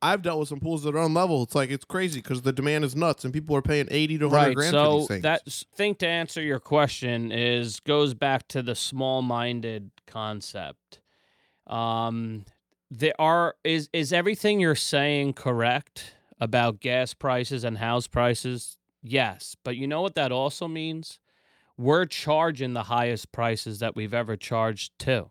I've 0.01 0.21
dealt 0.21 0.39
with 0.39 0.49
some 0.49 0.59
pools 0.59 0.83
that 0.83 0.95
are 0.95 0.99
on 0.99 1.13
level. 1.13 1.43
It's 1.43 1.55
like 1.55 1.69
it's 1.69 1.85
crazy 1.85 2.21
because 2.21 2.41
the 2.41 2.53
demand 2.53 2.85
is 2.85 2.95
nuts 2.95 3.25
and 3.25 3.33
people 3.33 3.55
are 3.55 3.61
paying 3.61 3.87
eighty 3.91 4.17
to 4.17 4.29
hundred 4.29 4.45
right 4.45 4.55
grand 4.55 4.71
for 4.71 4.77
so 4.77 4.97
these 4.99 5.07
things. 5.07 5.23
that 5.23 5.43
thing 5.75 5.95
to 5.95 6.07
answer 6.07 6.41
your 6.41 6.59
question 6.59 7.31
is 7.31 7.79
goes 7.81 8.13
back 8.13 8.47
to 8.49 8.61
the 8.61 8.75
small 8.75 9.21
minded 9.21 9.91
concept 10.07 10.99
um 11.67 12.45
there 12.89 13.13
are 13.19 13.55
is 13.63 13.89
is 13.93 14.11
everything 14.11 14.59
you're 14.59 14.73
saying 14.73 15.33
correct 15.33 16.15
about 16.39 16.79
gas 16.79 17.13
prices 17.13 17.63
and 17.63 17.77
house 17.77 18.07
prices 18.07 18.77
yes 19.03 19.55
but 19.63 19.75
you 19.75 19.85
know 19.85 20.01
what 20.01 20.15
that 20.15 20.31
also 20.31 20.67
means 20.67 21.19
we're 21.77 22.05
charging 22.05 22.73
the 22.73 22.83
highest 22.83 23.31
prices 23.31 23.79
that 23.79 23.95
we've 23.95 24.13
ever 24.13 24.35
charged 24.35 24.97
too 24.97 25.29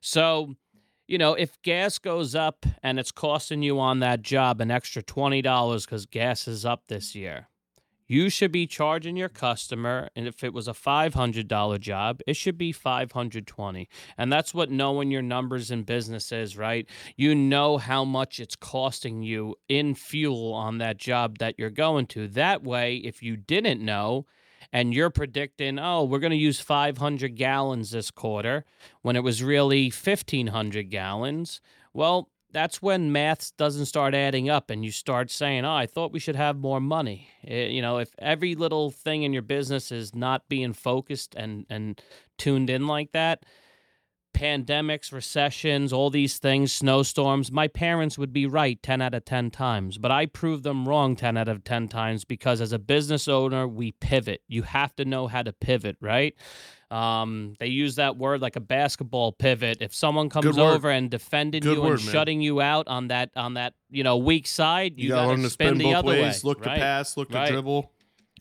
so 0.00 0.54
you 1.06 1.18
know, 1.18 1.34
if 1.34 1.60
gas 1.62 1.98
goes 1.98 2.34
up 2.34 2.66
and 2.82 2.98
it's 2.98 3.12
costing 3.12 3.62
you 3.62 3.78
on 3.78 4.00
that 4.00 4.22
job 4.22 4.60
an 4.60 4.70
extra 4.70 5.02
$20 5.02 5.84
because 5.84 6.06
gas 6.06 6.48
is 6.48 6.64
up 6.64 6.88
this 6.88 7.14
year, 7.14 7.48
you 8.08 8.30
should 8.30 8.52
be 8.52 8.66
charging 8.66 9.16
your 9.16 9.28
customer. 9.28 10.10
And 10.14 10.26
if 10.26 10.44
it 10.44 10.52
was 10.52 10.68
a 10.68 10.72
$500 10.72 11.80
job, 11.80 12.20
it 12.26 12.36
should 12.36 12.58
be 12.58 12.72
520 12.72 13.88
And 14.16 14.32
that's 14.32 14.54
what 14.54 14.70
knowing 14.70 15.10
your 15.10 15.22
numbers 15.22 15.70
in 15.70 15.82
business 15.82 16.30
is, 16.32 16.56
right? 16.56 16.86
You 17.16 17.34
know 17.34 17.78
how 17.78 18.04
much 18.04 18.38
it's 18.38 18.56
costing 18.56 19.22
you 19.22 19.56
in 19.68 19.94
fuel 19.94 20.52
on 20.52 20.78
that 20.78 20.98
job 20.98 21.38
that 21.38 21.56
you're 21.58 21.70
going 21.70 22.06
to. 22.08 22.28
That 22.28 22.62
way, 22.62 22.96
if 22.96 23.22
you 23.22 23.36
didn't 23.36 23.84
know, 23.84 24.26
and 24.72 24.94
you're 24.94 25.10
predicting, 25.10 25.78
oh, 25.78 26.04
we're 26.04 26.18
going 26.18 26.30
to 26.30 26.36
use 26.36 26.60
500 26.60 27.34
gallons 27.36 27.90
this 27.90 28.10
quarter 28.10 28.64
when 29.02 29.16
it 29.16 29.22
was 29.22 29.42
really 29.42 29.90
1,500 29.90 30.90
gallons. 30.90 31.60
Well, 31.92 32.28
that's 32.52 32.80
when 32.80 33.12
math 33.12 33.56
doesn't 33.56 33.86
start 33.86 34.14
adding 34.14 34.48
up 34.48 34.70
and 34.70 34.84
you 34.84 34.90
start 34.90 35.30
saying, 35.30 35.64
oh, 35.64 35.74
I 35.74 35.86
thought 35.86 36.12
we 36.12 36.20
should 36.20 36.36
have 36.36 36.56
more 36.56 36.80
money. 36.80 37.28
Eh, 37.46 37.66
you 37.66 37.82
know, 37.82 37.98
if 37.98 38.10
every 38.18 38.54
little 38.54 38.90
thing 38.90 39.24
in 39.24 39.32
your 39.32 39.42
business 39.42 39.92
is 39.92 40.14
not 40.14 40.48
being 40.48 40.72
focused 40.72 41.34
and, 41.34 41.66
and 41.68 42.00
tuned 42.38 42.70
in 42.70 42.86
like 42.86 43.12
that, 43.12 43.44
pandemics, 44.36 45.12
recessions, 45.12 45.92
all 45.92 46.10
these 46.10 46.38
things, 46.38 46.70
snowstorms, 46.72 47.50
my 47.50 47.68
parents 47.68 48.18
would 48.18 48.32
be 48.32 48.46
right 48.46 48.82
10 48.82 49.00
out 49.00 49.14
of 49.14 49.24
10 49.24 49.50
times. 49.50 49.96
But 49.98 50.10
I 50.10 50.26
proved 50.26 50.62
them 50.62 50.86
wrong 50.86 51.16
10 51.16 51.36
out 51.36 51.48
of 51.48 51.64
10 51.64 51.88
times 51.88 52.24
because 52.24 52.60
as 52.60 52.72
a 52.72 52.78
business 52.78 53.28
owner, 53.28 53.66
we 53.66 53.92
pivot. 53.92 54.42
You 54.46 54.62
have 54.62 54.94
to 54.96 55.04
know 55.04 55.26
how 55.26 55.42
to 55.42 55.52
pivot, 55.52 55.96
right? 56.00 56.34
Um, 56.90 57.54
they 57.58 57.66
use 57.66 57.96
that 57.96 58.16
word 58.16 58.40
like 58.40 58.54
a 58.56 58.60
basketball 58.60 59.32
pivot. 59.32 59.78
If 59.80 59.92
someone 59.94 60.28
comes 60.28 60.56
over 60.56 60.88
and 60.90 61.10
defending 61.10 61.62
Good 61.62 61.76
you 61.78 61.82
word, 61.82 61.94
and 61.98 62.04
man. 62.04 62.12
shutting 62.12 62.40
you 62.40 62.60
out 62.60 62.86
on 62.86 63.08
that 63.08 63.30
on 63.34 63.54
that 63.54 63.74
you 63.90 64.04
know 64.04 64.18
weak 64.18 64.46
side, 64.46 64.94
you, 64.96 65.04
you 65.04 65.08
gotta 65.08 65.36
gotta 65.36 65.50
spin 65.50 65.74
spin 65.74 65.78
the 65.78 65.94
other 65.94 66.06
ways. 66.08 66.44
way. 66.44 66.48
Look 66.48 66.64
right? 66.64 66.74
to 66.74 66.80
pass, 66.80 67.16
look 67.16 67.32
Right. 67.32 67.46
to 67.46 67.52
dribble, 67.54 67.90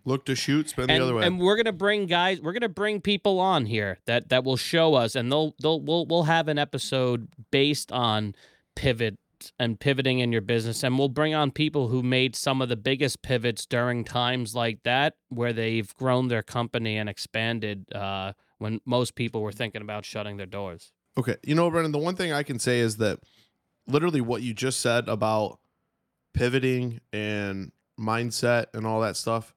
look 0.06 0.26
to 0.26 0.36
shoot, 0.36 0.70
spin 0.70 0.90
and, 0.90 1.02
the 1.02 1.06
other 1.06 1.16
way. 1.16 1.26
and 1.26 1.40
we're 1.40 1.56
gonna 1.56 1.72
bring 1.72 2.06
guys 2.06 2.40
we're 2.42 2.54
gonna 2.54 2.70
bring 2.70 3.02
people 3.02 3.40
on 3.40 3.66
here 3.66 4.00
that 4.06 4.30
that 4.30 4.44
will 4.44 4.58
show 4.58 4.94
us 4.94 5.16
and 5.16 5.32
they'll 5.32 5.54
they'll 5.62 5.82
we'll, 5.82 6.06
we'll 6.06 6.24
have 6.24 6.48
an 6.48 6.58
episode 6.58 7.28
based 7.52 7.92
on 7.92 8.36
pivot 8.76 9.18
and 9.60 9.80
pivoting 9.80 10.20
in 10.20 10.32
your 10.32 10.42
business 10.42 10.84
and 10.84 10.98
we'll 10.98 11.10
bring 11.10 11.34
on 11.34 11.52
people 11.52 11.90
who 11.90 12.02
made 12.02 12.36
some 12.36 12.62
of 12.62 12.70
the 12.70 12.78
biggest 12.78 13.22
pivots 13.22 13.66
during 13.66 14.04
times 14.04 14.56
like 14.56 14.82
that 14.84 15.16
where 15.30 15.52
they've 15.54 15.94
grown 15.96 16.30
their 16.30 16.42
company 16.42 16.98
and 16.98 17.10
expanded 17.10 17.86
uh, 17.94 18.32
when 18.60 18.80
most 18.86 19.16
people 19.16 19.42
were 19.42 19.52
thinking 19.52 19.82
about 19.82 20.06
shutting 20.06 20.38
their 20.38 20.46
doors 20.46 20.94
Okay. 21.18 21.38
You 21.44 21.56
know, 21.56 21.70
Brendan, 21.70 21.92
the 21.92 21.98
one 21.98 22.16
thing 22.16 22.34
I 22.34 22.44
can 22.44 22.60
say 22.60 22.80
is 22.80 22.98
that 22.98 23.20
literally 23.88 24.22
what 24.22 24.42
you 24.42 24.54
just 24.54 24.82
said 24.82 25.08
about 25.08 25.60
pivoting 26.34 27.00
and 27.14 27.72
mindset 28.00 28.66
and 28.74 28.86
all 28.86 29.02
that 29.02 29.16
stuff, 29.16 29.55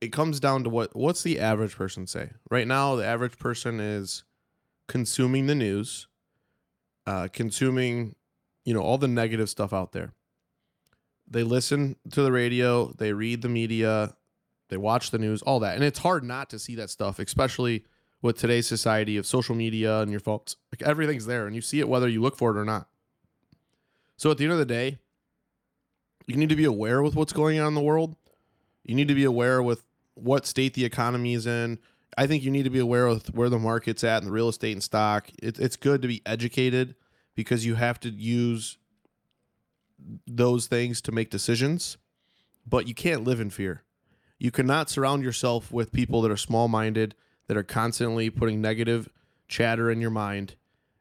it 0.00 0.12
comes 0.12 0.40
down 0.40 0.64
to 0.64 0.70
what 0.70 0.94
what's 0.94 1.22
the 1.22 1.40
average 1.40 1.76
person 1.76 2.06
say? 2.06 2.30
Right 2.50 2.66
now, 2.66 2.96
the 2.96 3.06
average 3.06 3.38
person 3.38 3.80
is 3.80 4.24
consuming 4.88 5.46
the 5.46 5.54
news, 5.54 6.08
uh, 7.06 7.28
consuming, 7.32 8.14
you 8.64 8.74
know, 8.74 8.82
all 8.82 8.98
the 8.98 9.08
negative 9.08 9.48
stuff 9.48 9.72
out 9.72 9.92
there. 9.92 10.12
They 11.28 11.42
listen 11.42 11.96
to 12.12 12.22
the 12.22 12.30
radio, 12.30 12.92
they 12.98 13.12
read 13.12 13.42
the 13.42 13.48
media, 13.48 14.14
they 14.68 14.76
watch 14.76 15.10
the 15.10 15.18
news, 15.18 15.42
all 15.42 15.60
that. 15.60 15.74
And 15.74 15.84
it's 15.84 15.98
hard 15.98 16.22
not 16.22 16.50
to 16.50 16.58
see 16.58 16.76
that 16.76 16.90
stuff, 16.90 17.18
especially 17.18 17.84
with 18.22 18.38
today's 18.38 18.66
society 18.66 19.16
of 19.16 19.26
social 19.26 19.54
media 19.54 20.00
and 20.00 20.10
your 20.10 20.20
phones. 20.20 20.56
Like 20.72 20.88
everything's 20.88 21.26
there 21.26 21.46
and 21.46 21.54
you 21.54 21.62
see 21.62 21.80
it 21.80 21.88
whether 21.88 22.08
you 22.08 22.20
look 22.20 22.36
for 22.36 22.50
it 22.50 22.60
or 22.60 22.64
not. 22.64 22.88
So 24.16 24.30
at 24.30 24.38
the 24.38 24.44
end 24.44 24.52
of 24.52 24.58
the 24.58 24.64
day, 24.64 24.98
you 26.26 26.36
need 26.36 26.48
to 26.48 26.56
be 26.56 26.64
aware 26.64 27.02
with 27.02 27.14
what's 27.14 27.32
going 27.32 27.58
on 27.60 27.68
in 27.68 27.74
the 27.74 27.80
world. 27.80 28.16
You 28.86 28.94
need 28.94 29.08
to 29.08 29.14
be 29.14 29.24
aware 29.24 29.62
with 29.62 29.82
what 30.14 30.46
state 30.46 30.74
the 30.74 30.84
economy 30.84 31.34
is 31.34 31.46
in. 31.46 31.78
I 32.16 32.26
think 32.26 32.44
you 32.44 32.50
need 32.50 32.62
to 32.62 32.70
be 32.70 32.78
aware 32.78 33.08
with 33.08 33.34
where 33.34 33.50
the 33.50 33.58
market's 33.58 34.04
at 34.04 34.18
and 34.18 34.28
the 34.28 34.32
real 34.32 34.48
estate 34.48 34.72
and 34.72 34.82
stock. 34.82 35.28
It, 35.42 35.58
it's 35.58 35.76
good 35.76 36.00
to 36.02 36.08
be 36.08 36.22
educated 36.24 36.94
because 37.34 37.66
you 37.66 37.74
have 37.74 38.00
to 38.00 38.08
use 38.08 38.78
those 40.26 40.68
things 40.68 41.00
to 41.02 41.12
make 41.12 41.30
decisions, 41.30 41.98
but 42.66 42.86
you 42.86 42.94
can't 42.94 43.24
live 43.24 43.40
in 43.40 43.50
fear. 43.50 43.82
You 44.38 44.50
cannot 44.50 44.88
surround 44.88 45.24
yourself 45.24 45.72
with 45.72 45.92
people 45.92 46.22
that 46.22 46.30
are 46.30 46.36
small 46.36 46.68
minded, 46.68 47.14
that 47.48 47.56
are 47.56 47.62
constantly 47.62 48.30
putting 48.30 48.60
negative 48.60 49.08
chatter 49.48 49.90
in 49.90 50.00
your 50.00 50.10
mind. 50.10 50.54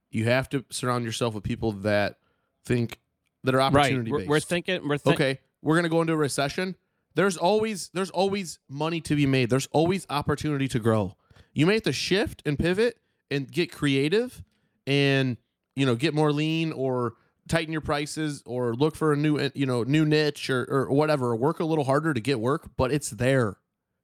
You 0.09 0.25
have 0.25 0.49
to 0.49 0.65
surround 0.69 1.05
yourself 1.05 1.33
with 1.33 1.43
people 1.43 1.71
that 1.71 2.17
think 2.65 2.99
that 3.43 3.53
are 3.53 3.59
right 3.59 3.75
opportunity 3.75 4.11
we're, 4.11 4.17
based. 4.19 4.29
we're 4.29 4.39
thinking 4.39 4.87
we're 4.87 4.97
thinking 4.97 5.25
okay, 5.25 5.39
we're 5.61 5.75
gonna 5.75 5.89
go 5.89 6.01
into 6.01 6.13
a 6.13 6.17
recession. 6.17 6.75
There's 7.15 7.37
always 7.37 7.89
there's 7.93 8.09
always 8.09 8.59
money 8.69 9.01
to 9.01 9.15
be 9.15 9.25
made. 9.25 9.49
There's 9.49 9.67
always 9.71 10.05
opportunity 10.09 10.67
to 10.69 10.79
grow. 10.79 11.15
You 11.53 11.65
may 11.65 11.75
have 11.75 11.83
to 11.83 11.93
shift 11.93 12.43
and 12.45 12.59
pivot 12.59 12.99
and 13.31 13.49
get 13.49 13.71
creative 13.71 14.43
and 14.85 15.37
you 15.75 15.85
know 15.85 15.95
get 15.95 16.13
more 16.13 16.31
lean 16.31 16.73
or 16.73 17.13
tighten 17.47 17.71
your 17.71 17.81
prices 17.81 18.43
or 18.45 18.73
look 18.73 18.95
for 18.95 19.13
a 19.13 19.17
new 19.17 19.39
eh, 19.39 19.49
you 19.55 19.65
know 19.65 19.83
new 19.83 20.05
niche 20.05 20.49
or, 20.49 20.65
or 20.69 20.91
whatever. 20.91 21.31
Or 21.31 21.35
work 21.35 21.59
a 21.59 21.65
little 21.65 21.85
harder 21.85 22.13
to 22.13 22.19
get 22.19 22.39
work 22.39 22.69
but 22.77 22.91
it's 22.91 23.09
there 23.09 23.57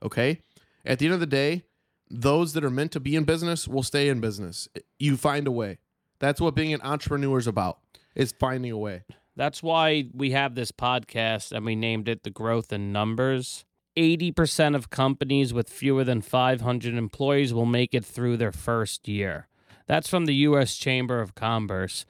okay? 0.03 0.41
At 0.85 0.99
the 0.99 1.05
end 1.05 1.13
of 1.13 1.19
the 1.19 1.27
day 1.27 1.63
those 2.09 2.53
that 2.53 2.63
are 2.63 2.69
meant 2.69 2.91
to 2.91 2.99
be 2.99 3.15
in 3.15 3.23
business 3.23 3.67
will 3.67 3.83
stay 3.83 4.09
in 4.09 4.19
business. 4.19 4.67
You 4.99 5.15
find 5.15 5.47
a 5.47 5.51
way. 5.51 5.77
That's 6.19 6.41
what 6.41 6.55
being 6.55 6.73
an 6.73 6.81
entrepreneur 6.81 7.37
is 7.37 7.47
about 7.47 7.79
is 8.15 8.33
finding 8.33 8.71
a 8.71 8.77
way 8.77 9.03
That's 9.41 9.63
why 9.63 10.05
we 10.13 10.33
have 10.33 10.53
this 10.53 10.71
podcast 10.71 11.51
and 11.51 11.65
we 11.65 11.75
named 11.75 12.07
it 12.07 12.21
The 12.21 12.29
Growth 12.29 12.71
in 12.71 12.91
Numbers. 12.91 13.65
80% 13.97 14.75
of 14.75 14.91
companies 14.91 15.51
with 15.51 15.67
fewer 15.67 16.03
than 16.03 16.21
500 16.21 16.93
employees 16.93 17.51
will 17.51 17.65
make 17.65 17.95
it 17.95 18.05
through 18.05 18.37
their 18.37 18.51
first 18.51 19.07
year. 19.07 19.47
That's 19.87 20.07
from 20.07 20.25
the 20.25 20.35
U.S. 20.35 20.75
Chamber 20.75 21.21
of 21.21 21.33
Commerce. 21.33 22.05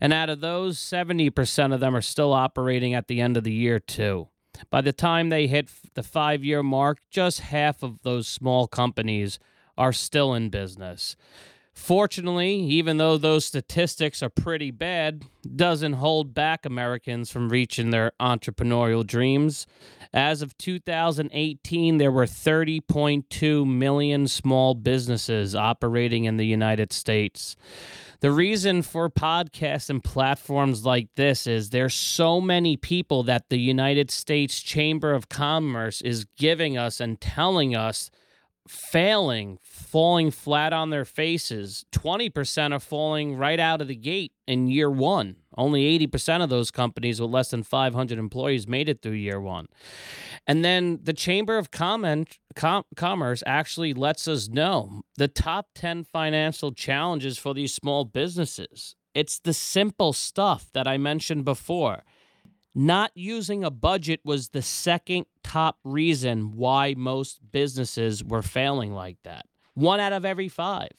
And 0.00 0.12
out 0.12 0.30
of 0.30 0.40
those, 0.40 0.78
70% 0.78 1.74
of 1.74 1.80
them 1.80 1.96
are 1.96 2.00
still 2.00 2.32
operating 2.32 2.94
at 2.94 3.08
the 3.08 3.20
end 3.20 3.36
of 3.36 3.42
the 3.42 3.52
year, 3.52 3.80
too. 3.80 4.28
By 4.70 4.80
the 4.80 4.92
time 4.92 5.28
they 5.28 5.48
hit 5.48 5.68
the 5.94 6.04
five 6.04 6.44
year 6.44 6.62
mark, 6.62 6.98
just 7.10 7.40
half 7.40 7.82
of 7.82 8.02
those 8.02 8.28
small 8.28 8.68
companies 8.68 9.40
are 9.76 9.92
still 9.92 10.34
in 10.34 10.50
business. 10.50 11.16
Fortunately, 11.76 12.54
even 12.54 12.96
though 12.96 13.18
those 13.18 13.44
statistics 13.44 14.22
are 14.22 14.30
pretty 14.30 14.70
bad, 14.70 15.24
doesn't 15.54 15.92
hold 15.92 16.34
back 16.34 16.64
Americans 16.64 17.30
from 17.30 17.50
reaching 17.50 17.90
their 17.90 18.12
entrepreneurial 18.18 19.06
dreams. 19.06 19.66
As 20.12 20.40
of 20.40 20.56
2018, 20.56 21.98
there 21.98 22.10
were 22.10 22.24
30.2 22.24 23.66
million 23.66 24.26
small 24.26 24.74
businesses 24.74 25.54
operating 25.54 26.24
in 26.24 26.38
the 26.38 26.46
United 26.46 26.92
States. 26.94 27.54
The 28.20 28.32
reason 28.32 28.80
for 28.80 29.10
podcasts 29.10 29.90
and 29.90 30.02
platforms 30.02 30.86
like 30.86 31.08
this 31.14 31.46
is 31.46 31.70
there's 31.70 31.94
so 31.94 32.40
many 32.40 32.78
people 32.78 33.22
that 33.24 33.50
the 33.50 33.60
United 33.60 34.10
States 34.10 34.62
Chamber 34.62 35.12
of 35.12 35.28
Commerce 35.28 36.00
is 36.00 36.24
giving 36.38 36.78
us 36.78 37.00
and 37.00 37.20
telling 37.20 37.76
us 37.76 38.10
failing, 38.68 39.58
falling 39.62 40.30
flat 40.30 40.72
on 40.72 40.90
their 40.90 41.04
faces. 41.04 41.84
20% 41.92 42.72
are 42.72 42.80
falling 42.80 43.36
right 43.36 43.60
out 43.60 43.80
of 43.80 43.88
the 43.88 43.96
gate 43.96 44.32
in 44.46 44.68
year 44.68 44.90
one. 44.90 45.36
Only 45.56 45.98
80% 46.06 46.42
of 46.42 46.50
those 46.50 46.70
companies 46.70 47.20
with 47.20 47.30
less 47.30 47.50
than 47.50 47.62
500 47.62 48.18
employees 48.18 48.68
made 48.68 48.88
it 48.88 49.02
through 49.02 49.12
year 49.12 49.40
one. 49.40 49.66
And 50.46 50.64
then 50.64 51.00
the 51.02 51.12
Chamber 51.12 51.58
of 51.58 51.70
Com- 51.70 52.26
Commerce 52.96 53.42
actually 53.46 53.94
lets 53.94 54.28
us 54.28 54.48
know 54.48 55.02
the 55.16 55.28
top 55.28 55.68
10 55.74 56.04
financial 56.04 56.72
challenges 56.72 57.38
for 57.38 57.54
these 57.54 57.74
small 57.74 58.04
businesses. 58.04 58.94
It's 59.14 59.38
the 59.38 59.54
simple 59.54 60.12
stuff 60.12 60.70
that 60.74 60.86
I 60.86 60.98
mentioned 60.98 61.44
before. 61.44 62.02
Not 62.74 63.10
using 63.14 63.64
a 63.64 63.70
budget 63.70 64.20
was 64.22 64.50
the 64.50 64.60
second 64.60 65.24
top 65.46 65.78
reason 65.84 66.56
why 66.56 66.94
most 66.96 67.38
businesses 67.52 68.24
were 68.24 68.42
failing 68.42 68.92
like 68.92 69.16
that. 69.22 69.46
One 69.74 70.00
out 70.00 70.12
of 70.12 70.24
every 70.24 70.48
five. 70.48 70.90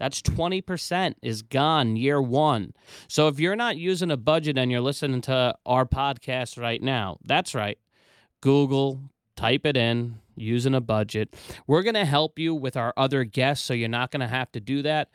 That's 0.00 0.20
20% 0.22 1.14
is 1.22 1.42
gone 1.42 1.96
year 1.96 2.20
one. 2.20 2.72
So 3.08 3.28
if 3.28 3.38
you're 3.38 3.56
not 3.56 3.76
using 3.76 4.10
a 4.10 4.16
budget 4.16 4.58
and 4.58 4.70
you're 4.70 4.80
listening 4.80 5.20
to 5.22 5.54
our 5.64 5.86
podcast 5.86 6.60
right 6.60 6.82
now, 6.82 7.18
that's 7.24 7.54
right. 7.54 7.78
Google, 8.40 9.00
type 9.36 9.64
it 9.64 9.76
in, 9.76 10.18
using 10.36 10.74
a 10.74 10.80
budget. 10.80 11.34
We're 11.66 11.82
going 11.82 11.94
to 11.94 12.04
help 12.04 12.38
you 12.38 12.54
with 12.54 12.76
our 12.76 12.92
other 12.96 13.24
guests 13.24 13.64
so 13.64 13.74
you're 13.74 13.88
not 13.88 14.10
going 14.10 14.20
to 14.20 14.28
have 14.28 14.50
to 14.52 14.60
do 14.60 14.82
that 14.82 15.08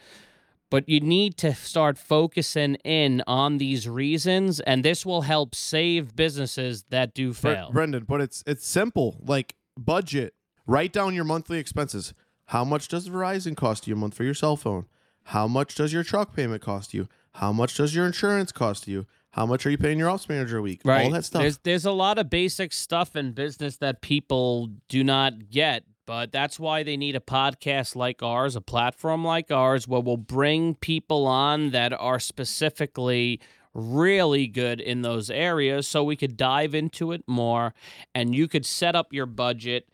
but 0.73 0.89
you 0.89 0.99
need 0.99 1.37
to 1.37 1.53
start 1.53 1.99
focusing 1.99 2.73
in 2.83 3.21
on 3.27 3.59
these 3.59 3.87
reasons 3.87 4.59
and 4.61 4.83
this 4.83 5.05
will 5.05 5.21
help 5.21 5.53
save 5.53 6.15
businesses 6.15 6.85
that 6.89 7.13
do 7.13 7.31
fail. 7.31 7.69
Brendan 7.71 8.05
but 8.05 8.21
it's 8.21 8.43
it's 8.47 8.65
simple 8.65 9.17
like 9.23 9.53
budget. 9.77 10.33
Write 10.65 10.91
down 10.91 11.13
your 11.13 11.25
monthly 11.25 11.59
expenses. 11.59 12.15
How 12.47 12.63
much 12.63 12.87
does 12.87 13.07
verizon 13.07 13.55
cost 13.55 13.87
you 13.87 13.93
a 13.93 13.97
month 13.97 14.15
for 14.15 14.23
your 14.23 14.33
cell 14.33 14.55
phone? 14.55 14.87
How 15.25 15.47
much 15.47 15.75
does 15.75 15.93
your 15.93 16.03
truck 16.03 16.35
payment 16.35 16.63
cost 16.63 16.91
you? 16.91 17.07
How 17.33 17.53
much 17.53 17.77
does 17.77 17.93
your 17.93 18.07
insurance 18.07 18.51
cost 18.51 18.87
you? 18.87 19.05
How 19.33 19.45
much 19.45 19.67
are 19.67 19.69
you 19.69 19.77
paying 19.77 19.99
your 19.99 20.09
ops 20.09 20.27
manager 20.27 20.57
a 20.57 20.61
week? 20.63 20.81
Right. 20.83 21.05
all 21.05 21.11
that 21.11 21.25
stuff. 21.25 21.41
There's, 21.41 21.57
there's 21.59 21.85
a 21.85 21.91
lot 21.91 22.17
of 22.17 22.29
basic 22.31 22.73
stuff 22.73 23.15
in 23.15 23.33
business 23.33 23.77
that 23.77 24.01
people 24.01 24.69
do 24.89 25.03
not 25.03 25.49
get 25.49 25.83
but 26.05 26.31
that's 26.31 26.59
why 26.59 26.83
they 26.83 26.97
need 26.97 27.15
a 27.15 27.19
podcast 27.19 27.95
like 27.95 28.21
ours, 28.21 28.55
a 28.55 28.61
platform 28.61 29.23
like 29.23 29.51
ours, 29.51 29.87
where 29.87 30.01
we'll 30.01 30.17
bring 30.17 30.75
people 30.75 31.25
on 31.25 31.71
that 31.71 31.93
are 31.93 32.19
specifically 32.19 33.39
really 33.73 34.47
good 34.47 34.79
in 34.79 35.01
those 35.01 35.29
areas 35.29 35.87
so 35.87 36.03
we 36.03 36.15
could 36.15 36.37
dive 36.37 36.75
into 36.75 37.11
it 37.11 37.23
more 37.27 37.73
and 38.13 38.35
you 38.35 38.47
could 38.47 38.65
set 38.65 38.95
up 38.95 39.11
your 39.11 39.25
budget 39.25 39.87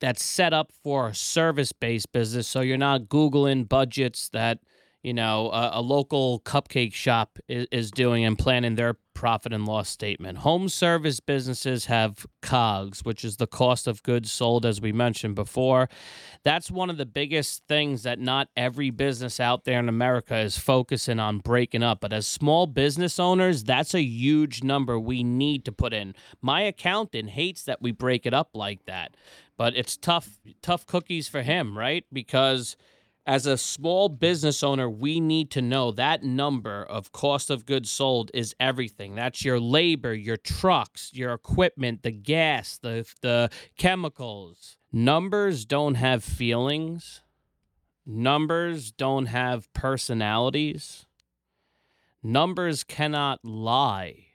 that's 0.00 0.24
set 0.24 0.52
up 0.52 0.70
for 0.84 1.08
a 1.08 1.14
service 1.14 1.72
based 1.72 2.12
business 2.12 2.46
so 2.46 2.60
you're 2.60 2.76
not 2.76 3.02
Googling 3.02 3.68
budgets 3.68 4.28
that 4.28 4.60
you 5.02 5.12
know, 5.12 5.50
a, 5.50 5.72
a 5.74 5.82
local 5.82 6.40
cupcake 6.40 6.94
shop 6.94 7.38
is, 7.48 7.66
is, 7.72 7.90
doing 7.90 8.24
and 8.24 8.38
planning 8.38 8.76
their 8.76 8.96
profit 9.14 9.52
and 9.52 9.66
loss 9.66 9.88
statement. 9.88 10.38
Home 10.38 10.68
service 10.68 11.18
businesses 11.18 11.86
have 11.86 12.24
COGS, 12.40 13.04
which 13.04 13.24
is 13.24 13.36
the 13.36 13.46
cost 13.46 13.86
of 13.86 14.02
goods 14.02 14.30
sold, 14.30 14.64
as 14.64 14.80
we 14.80 14.92
mentioned 14.92 15.34
before. 15.34 15.88
That's 16.44 16.70
one 16.70 16.88
of 16.88 16.98
the 16.98 17.06
biggest 17.06 17.64
things 17.68 18.04
that 18.04 18.20
not 18.20 18.48
every 18.56 18.90
business 18.90 19.40
out 19.40 19.64
there 19.64 19.80
in 19.80 19.88
America 19.88 20.38
is 20.38 20.56
focusing 20.56 21.18
on 21.18 21.38
breaking 21.38 21.82
up. 21.82 22.00
But 22.00 22.12
as 22.12 22.26
small 22.26 22.66
business 22.66 23.18
owners, 23.18 23.64
that's 23.64 23.94
a 23.94 24.02
huge 24.02 24.62
number 24.62 24.98
we 24.98 25.24
need 25.24 25.64
to 25.64 25.72
put 25.72 25.92
in. 25.92 26.14
My 26.40 26.62
accountant 26.62 27.30
hates 27.30 27.64
that 27.64 27.82
we 27.82 27.90
break 27.90 28.24
it 28.24 28.34
up 28.34 28.50
like 28.54 28.84
that, 28.86 29.16
but 29.56 29.76
it's 29.76 29.96
tough, 29.96 30.38
tough 30.62 30.86
cookies 30.86 31.28
for 31.28 31.42
him, 31.42 31.76
right? 31.76 32.04
Because 32.12 32.76
as 33.26 33.46
a 33.46 33.56
small 33.56 34.08
business 34.08 34.62
owner, 34.62 34.90
we 34.90 35.20
need 35.20 35.50
to 35.52 35.62
know 35.62 35.92
that 35.92 36.24
number 36.24 36.82
of 36.82 37.12
cost 37.12 37.50
of 37.50 37.66
goods 37.66 37.90
sold 37.90 38.30
is 38.34 38.54
everything. 38.58 39.14
That's 39.14 39.44
your 39.44 39.60
labor, 39.60 40.12
your 40.12 40.36
trucks, 40.36 41.10
your 41.12 41.32
equipment, 41.32 42.02
the 42.02 42.10
gas, 42.10 42.78
the 42.78 43.06
the 43.20 43.50
chemicals. 43.78 44.76
Numbers 44.92 45.64
don't 45.64 45.94
have 45.94 46.24
feelings. 46.24 47.22
Numbers 48.04 48.90
don't 48.90 49.26
have 49.26 49.72
personalities. 49.72 51.06
Numbers 52.22 52.82
cannot 52.82 53.44
lie. 53.44 54.31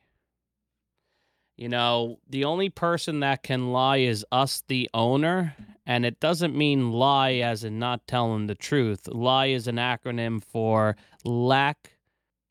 You 1.58 1.70
know, 1.70 2.20
the 2.30 2.46
only 2.46 2.70
person 2.70 3.22
that 3.22 3.42
can 3.42 3.72
lie 3.72 3.98
is 3.98 4.24
us, 4.32 4.64
the 4.68 4.88
owner, 4.94 5.56
and 5.88 6.06
it 6.06 6.20
doesn't 6.20 6.56
mean 6.56 6.92
lie 6.92 7.34
as 7.34 7.64
in 7.64 7.80
not 7.80 8.06
telling 8.06 8.46
the 8.46 8.54
truth. 8.54 9.08
Lie 9.08 9.48
is 9.48 9.68
an 9.68 9.78
acronym 9.78 10.44
for 10.44 10.96
lack 11.24 11.94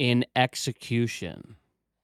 in 0.01 0.25
execution. 0.35 1.55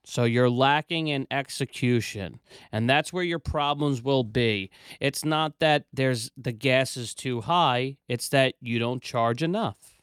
So 0.05 0.25
you're 0.25 0.51
lacking 0.51 1.09
in 1.09 1.27
execution, 1.31 2.39
and 2.71 2.89
that's 2.89 3.13
where 3.13 3.25
your 3.25 3.39
problems 3.41 4.03
will 4.03 4.25
be. 4.25 4.71
It's 5.01 5.25
not 5.25 5.59
that 5.59 5.87
there's 5.93 6.31
the 6.37 6.53
gas 6.53 6.97
is 6.97 7.15
too 7.15 7.41
high, 7.41 7.97
it's 8.09 8.29
that 8.29 8.55
you 8.61 8.79
don't 8.79 9.03
charge 9.03 9.43
enough. 9.43 10.01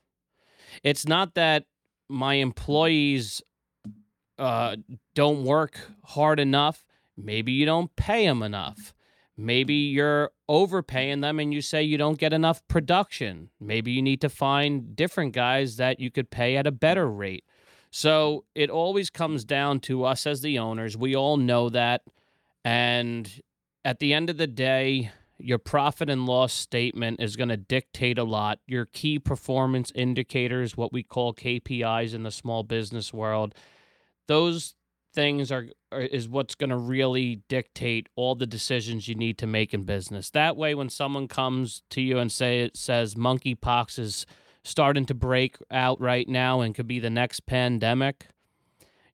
It's 0.83 1.07
not 1.07 1.35
that 1.35 1.65
my 2.09 2.35
employees 2.35 3.41
uh, 4.37 4.77
don't 5.15 5.43
work 5.43 5.79
hard 6.03 6.39
enough. 6.39 6.85
Maybe 7.23 7.51
you 7.51 7.65
don't 7.65 7.95
pay 7.95 8.25
them 8.25 8.41
enough. 8.43 8.93
Maybe 9.37 9.73
you're 9.73 10.31
overpaying 10.49 11.21
them 11.21 11.39
and 11.39 11.53
you 11.53 11.61
say 11.61 11.81
you 11.83 11.97
don't 11.97 12.17
get 12.17 12.33
enough 12.33 12.61
production. 12.67 13.49
Maybe 13.59 13.91
you 13.91 14.01
need 14.01 14.21
to 14.21 14.29
find 14.29 14.95
different 14.95 15.33
guys 15.33 15.77
that 15.77 15.99
you 15.99 16.11
could 16.11 16.29
pay 16.29 16.57
at 16.57 16.67
a 16.67 16.71
better 16.71 17.09
rate. 17.09 17.45
So 17.91 18.45
it 18.53 18.69
always 18.69 19.09
comes 19.09 19.45
down 19.45 19.79
to 19.81 20.03
us 20.03 20.27
as 20.27 20.41
the 20.41 20.59
owners. 20.59 20.97
We 20.97 21.15
all 21.15 21.37
know 21.37 21.69
that. 21.69 22.01
And 22.65 23.41
at 23.85 23.99
the 23.99 24.13
end 24.13 24.29
of 24.29 24.37
the 24.37 24.47
day, 24.47 25.11
your 25.37 25.57
profit 25.57 26.09
and 26.09 26.25
loss 26.25 26.53
statement 26.53 27.21
is 27.21 27.37
going 27.37 27.49
to 27.49 27.57
dictate 27.57 28.17
a 28.17 28.23
lot. 28.25 28.59
Your 28.67 28.85
key 28.85 29.19
performance 29.19 29.91
indicators, 29.95 30.75
what 30.75 30.91
we 30.91 31.01
call 31.01 31.33
KPIs 31.33 32.13
in 32.13 32.23
the 32.23 32.31
small 32.31 32.63
business 32.63 33.13
world, 33.13 33.55
those 34.27 34.75
things 35.13 35.51
are, 35.51 35.67
are 35.91 36.01
is 36.01 36.27
what's 36.27 36.55
going 36.55 36.69
to 36.69 36.77
really 36.77 37.41
dictate 37.47 38.07
all 38.15 38.35
the 38.35 38.45
decisions 38.45 39.07
you 39.07 39.15
need 39.15 39.37
to 39.39 39.47
make 39.47 39.73
in 39.73 39.83
business. 39.83 40.29
That 40.29 40.57
way, 40.57 40.75
when 40.75 40.89
someone 40.89 41.27
comes 41.27 41.83
to 41.91 42.01
you 42.01 42.19
and 42.19 42.31
say 42.31 42.61
it 42.61 42.77
says 42.77 43.15
monkeypox 43.15 43.99
is 43.99 44.25
starting 44.63 45.05
to 45.05 45.13
break 45.13 45.57
out 45.71 45.99
right 45.99 46.27
now 46.27 46.61
and 46.61 46.75
could 46.75 46.87
be 46.87 46.99
the 46.99 47.09
next 47.09 47.45
pandemic, 47.45 48.27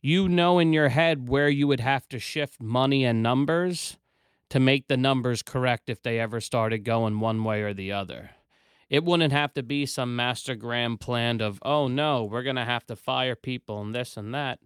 you 0.02 0.28
know 0.28 0.60
in 0.60 0.74
your 0.74 0.90
head 0.90 1.30
where 1.30 1.50
you 1.50 1.68
would 1.68 1.80
have 1.80 2.08
to 2.10 2.20
shift 2.20 2.62
money 2.62 3.06
and 3.06 3.24
numbers 3.24 3.98
to 4.50 4.60
make 4.60 4.88
the 4.88 4.98
numbers 4.98 5.42
correct 5.42 5.90
if 5.90 6.02
they 6.04 6.20
ever 6.20 6.40
started 6.40 6.80
going 6.80 7.20
one 7.20 7.44
way 7.44 7.62
or 7.62 7.74
the 7.74 7.92
other. 7.92 8.32
It 8.88 9.04
wouldn't 9.04 9.34
have 9.34 9.54
to 9.56 9.64
be 9.64 9.88
some 9.88 10.16
mastergram 10.16 11.00
plan 11.00 11.42
of, 11.42 11.58
oh 11.64 11.88
no, 11.88 12.24
we're 12.24 12.44
going 12.44 12.56
to 12.56 12.66
have 12.66 12.86
to 12.86 12.96
fire 12.96 13.36
people 13.36 13.82
and 13.82 13.96
this 13.96 14.16
and 14.16 14.34
that 14.36 14.60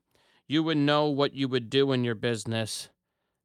you 0.49 0.63
would 0.63 0.77
know 0.77 1.05
what 1.05 1.33
you 1.33 1.47
would 1.47 1.69
do 1.69 1.93
in 1.93 2.03
your 2.03 2.15
business 2.15 2.89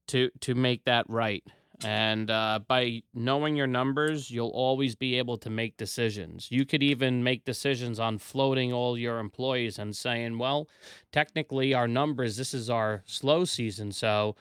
to 0.08 0.30
to 0.40 0.56
make 0.56 0.84
that 0.84 1.04
right. 1.08 1.44
And 1.84 2.30
uh, 2.30 2.60
by 2.66 3.02
knowing 3.12 3.56
your 3.56 3.66
numbers, 3.66 4.30
you'll 4.30 4.48
always 4.48 4.94
be 4.94 5.18
able 5.18 5.36
to 5.38 5.50
make 5.50 5.76
decisions. 5.76 6.48
You 6.50 6.64
could 6.64 6.82
even 6.82 7.22
make 7.22 7.44
decisions 7.44 7.98
on 8.00 8.18
floating 8.18 8.72
all 8.72 8.96
your 8.96 9.18
employees 9.18 9.78
and 9.78 9.94
saying, 9.94 10.38
well, 10.38 10.68
technically, 11.12 11.74
our 11.74 11.88
numbers, 11.88 12.36
this 12.36 12.54
is 12.54 12.70
our 12.70 13.02
slow 13.06 13.44
season. 13.44 13.92
So 13.92 14.36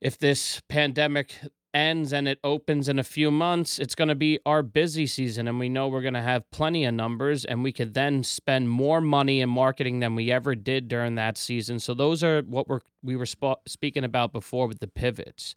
if 0.00 0.18
this 0.18 0.62
pandemic 0.68 1.34
ends 1.76 2.12
and 2.12 2.26
it 2.26 2.38
opens 2.42 2.88
in 2.88 2.98
a 2.98 3.04
few 3.04 3.30
months, 3.30 3.78
it's 3.78 3.94
going 3.94 4.08
to 4.08 4.14
be 4.14 4.38
our 4.46 4.62
busy 4.62 5.06
season. 5.06 5.46
And 5.46 5.58
we 5.58 5.68
know 5.68 5.88
we're 5.88 6.00
going 6.00 6.14
to 6.14 6.22
have 6.22 6.50
plenty 6.50 6.86
of 6.86 6.94
numbers 6.94 7.44
and 7.44 7.62
we 7.62 7.70
could 7.70 7.92
then 7.92 8.24
spend 8.24 8.70
more 8.70 9.02
money 9.02 9.42
in 9.42 9.50
marketing 9.50 10.00
than 10.00 10.14
we 10.14 10.32
ever 10.32 10.54
did 10.54 10.88
during 10.88 11.16
that 11.16 11.36
season. 11.36 11.78
So 11.78 11.92
those 11.92 12.24
are 12.24 12.40
what 12.42 12.66
we're, 12.66 12.80
we 13.02 13.14
were 13.14 13.26
sp- 13.28 13.60
speaking 13.66 14.04
about 14.04 14.32
before 14.32 14.66
with 14.66 14.80
the 14.80 14.88
pivots. 14.88 15.54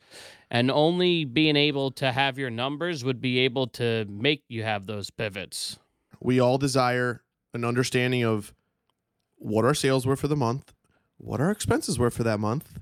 And 0.52 0.70
only 0.70 1.24
being 1.24 1.56
able 1.56 1.92
to 1.92 2.12
have 2.12 2.38
your 2.38 2.50
numbers 2.50 3.04
would 3.06 3.22
be 3.22 3.40
able 3.40 3.68
to 3.68 4.06
make 4.10 4.44
you 4.50 4.64
have 4.64 4.86
those 4.86 5.10
pivots. 5.10 5.80
we 6.20 6.40
all 6.40 6.58
desire 6.58 7.24
an 7.54 7.64
understanding 7.64 8.26
of 8.26 8.54
what 9.38 9.64
our 9.64 9.74
sales 9.74 10.06
were 10.06 10.18
for 10.18 10.28
the 10.28 10.36
month, 10.36 10.74
what 11.18 11.40
our 11.40 11.50
expenses 11.50 11.98
were 11.98 12.12
for 12.12 12.24
that 12.24 12.40
month, 12.40 12.80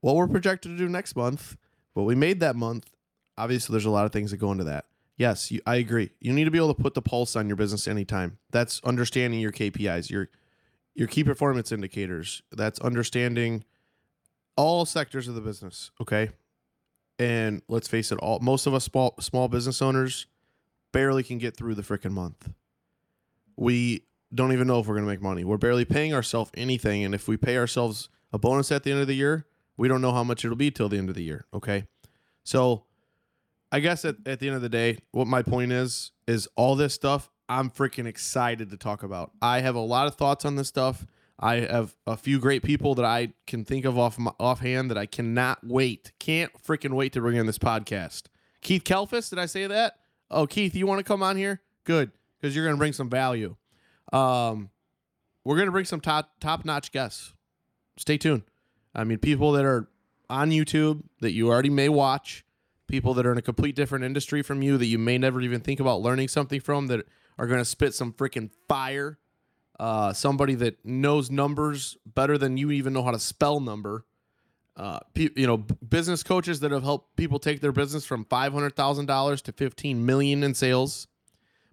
what 0.00 0.16
we're 0.16 0.28
projected 0.28 0.72
to 0.72 0.76
do 0.76 0.88
next 0.88 1.16
month, 1.16 1.56
what 1.94 2.04
we 2.04 2.14
made 2.14 2.40
that 2.40 2.56
month. 2.56 2.90
Obviously, 3.36 3.72
there's 3.72 3.84
a 3.84 3.90
lot 3.90 4.04
of 4.04 4.12
things 4.12 4.30
that 4.30 4.36
go 4.36 4.52
into 4.52 4.64
that. 4.64 4.86
Yes, 5.16 5.50
you, 5.50 5.60
I 5.66 5.76
agree. 5.76 6.10
You 6.20 6.32
need 6.32 6.44
to 6.44 6.50
be 6.50 6.58
able 6.58 6.74
to 6.74 6.82
put 6.82 6.94
the 6.94 7.02
pulse 7.02 7.36
on 7.36 7.46
your 7.46 7.56
business 7.56 7.86
anytime. 7.86 8.38
That's 8.50 8.80
understanding 8.84 9.40
your 9.40 9.52
KPIs, 9.52 10.10
your 10.10 10.28
your 10.94 11.08
key 11.08 11.24
performance 11.24 11.72
indicators. 11.72 12.42
That's 12.50 12.78
understanding 12.80 13.64
all 14.56 14.84
sectors 14.84 15.28
of 15.28 15.34
the 15.34 15.40
business. 15.40 15.90
Okay, 16.00 16.30
and 17.18 17.62
let's 17.68 17.88
face 17.88 18.10
it, 18.12 18.18
all 18.18 18.40
most 18.40 18.66
of 18.66 18.74
us 18.74 18.84
small 18.84 19.14
small 19.20 19.48
business 19.48 19.80
owners 19.82 20.26
barely 20.92 21.22
can 21.22 21.38
get 21.38 21.56
through 21.56 21.74
the 21.74 21.82
freaking 21.82 22.12
month. 22.12 22.50
We 23.56 24.04
don't 24.34 24.52
even 24.52 24.66
know 24.66 24.80
if 24.80 24.86
we're 24.86 24.94
going 24.94 25.06
to 25.06 25.10
make 25.10 25.22
money. 25.22 25.44
We're 25.44 25.58
barely 25.58 25.84
paying 25.84 26.14
ourselves 26.14 26.50
anything, 26.54 27.04
and 27.04 27.14
if 27.14 27.28
we 27.28 27.36
pay 27.36 27.56
ourselves 27.58 28.08
a 28.32 28.38
bonus 28.38 28.72
at 28.72 28.82
the 28.82 28.90
end 28.90 29.00
of 29.00 29.06
the 29.06 29.14
year, 29.14 29.46
we 29.76 29.88
don't 29.88 30.00
know 30.00 30.12
how 30.12 30.24
much 30.24 30.44
it'll 30.44 30.56
be 30.56 30.70
till 30.70 30.88
the 30.88 30.98
end 30.98 31.08
of 31.08 31.14
the 31.14 31.22
year. 31.22 31.46
Okay, 31.54 31.86
so 32.44 32.84
I 33.70 33.80
guess 33.80 34.04
at, 34.04 34.16
at 34.26 34.40
the 34.40 34.48
end 34.48 34.56
of 34.56 34.62
the 34.62 34.68
day, 34.68 34.98
what 35.12 35.26
my 35.26 35.42
point 35.42 35.72
is 35.72 36.12
is 36.26 36.48
all 36.56 36.76
this 36.76 36.94
stuff 36.94 37.30
I'm 37.48 37.70
freaking 37.70 38.06
excited 38.06 38.70
to 38.70 38.76
talk 38.76 39.02
about. 39.02 39.32
I 39.42 39.60
have 39.60 39.74
a 39.74 39.80
lot 39.80 40.06
of 40.06 40.14
thoughts 40.14 40.44
on 40.44 40.56
this 40.56 40.68
stuff. 40.68 41.06
I 41.38 41.56
have 41.56 41.94
a 42.06 42.16
few 42.16 42.38
great 42.38 42.62
people 42.62 42.94
that 42.94 43.04
I 43.04 43.32
can 43.46 43.64
think 43.64 43.84
of 43.84 43.98
off 43.98 44.18
my, 44.18 44.30
offhand 44.38 44.90
that 44.90 44.98
I 44.98 45.06
cannot 45.06 45.58
wait, 45.62 46.12
can't 46.18 46.52
freaking 46.62 46.92
wait 46.94 47.12
to 47.14 47.20
bring 47.20 47.36
in 47.36 47.46
this 47.46 47.58
podcast. 47.58 48.24
Keith 48.60 48.84
Kelfis, 48.84 49.28
did 49.28 49.38
I 49.38 49.46
say 49.46 49.66
that? 49.66 49.94
Oh, 50.30 50.46
Keith, 50.46 50.74
you 50.74 50.86
want 50.86 51.00
to 51.00 51.04
come 51.04 51.22
on 51.22 51.36
here? 51.36 51.60
Good, 51.84 52.12
because 52.40 52.54
you're 52.54 52.64
going 52.64 52.76
to 52.76 52.78
bring 52.78 52.92
some 52.92 53.10
value. 53.10 53.56
Um, 54.12 54.70
we're 55.44 55.56
going 55.56 55.66
to 55.66 55.72
bring 55.72 55.84
some 55.84 56.00
top 56.00 56.30
top 56.40 56.64
notch 56.64 56.92
guests. 56.92 57.34
Stay 57.98 58.16
tuned. 58.16 58.44
I 58.94 59.04
mean, 59.04 59.18
people 59.18 59.52
that 59.52 59.64
are 59.64 59.88
on 60.28 60.50
YouTube 60.50 61.02
that 61.20 61.32
you 61.32 61.48
already 61.48 61.70
may 61.70 61.88
watch, 61.88 62.44
people 62.88 63.14
that 63.14 63.26
are 63.26 63.32
in 63.32 63.38
a 63.38 63.42
complete 63.42 63.74
different 63.74 64.04
industry 64.04 64.42
from 64.42 64.62
you 64.62 64.76
that 64.78 64.86
you 64.86 64.98
may 64.98 65.18
never 65.18 65.40
even 65.40 65.60
think 65.60 65.80
about 65.80 66.00
learning 66.00 66.28
something 66.28 66.60
from 66.60 66.88
that 66.88 67.06
are 67.38 67.46
going 67.46 67.60
to 67.60 67.64
spit 67.64 67.94
some 67.94 68.12
freaking 68.12 68.50
fire. 68.68 69.18
Uh, 69.80 70.12
somebody 70.12 70.54
that 70.54 70.84
knows 70.84 71.30
numbers 71.30 71.96
better 72.06 72.38
than 72.38 72.56
you 72.56 72.70
even 72.70 72.92
know 72.92 73.02
how 73.02 73.10
to 73.10 73.18
spell 73.18 73.58
number. 73.58 74.04
Uh, 74.76 75.00
pe- 75.14 75.30
you 75.34 75.46
know, 75.46 75.56
b- 75.56 75.74
business 75.86 76.22
coaches 76.22 76.60
that 76.60 76.70
have 76.70 76.82
helped 76.82 77.16
people 77.16 77.38
take 77.38 77.60
their 77.60 77.72
business 77.72 78.04
from 78.04 78.24
five 78.26 78.52
hundred 78.52 78.76
thousand 78.76 79.06
dollars 79.06 79.42
to 79.42 79.52
fifteen 79.52 80.06
million 80.06 80.42
in 80.42 80.54
sales. 80.54 81.08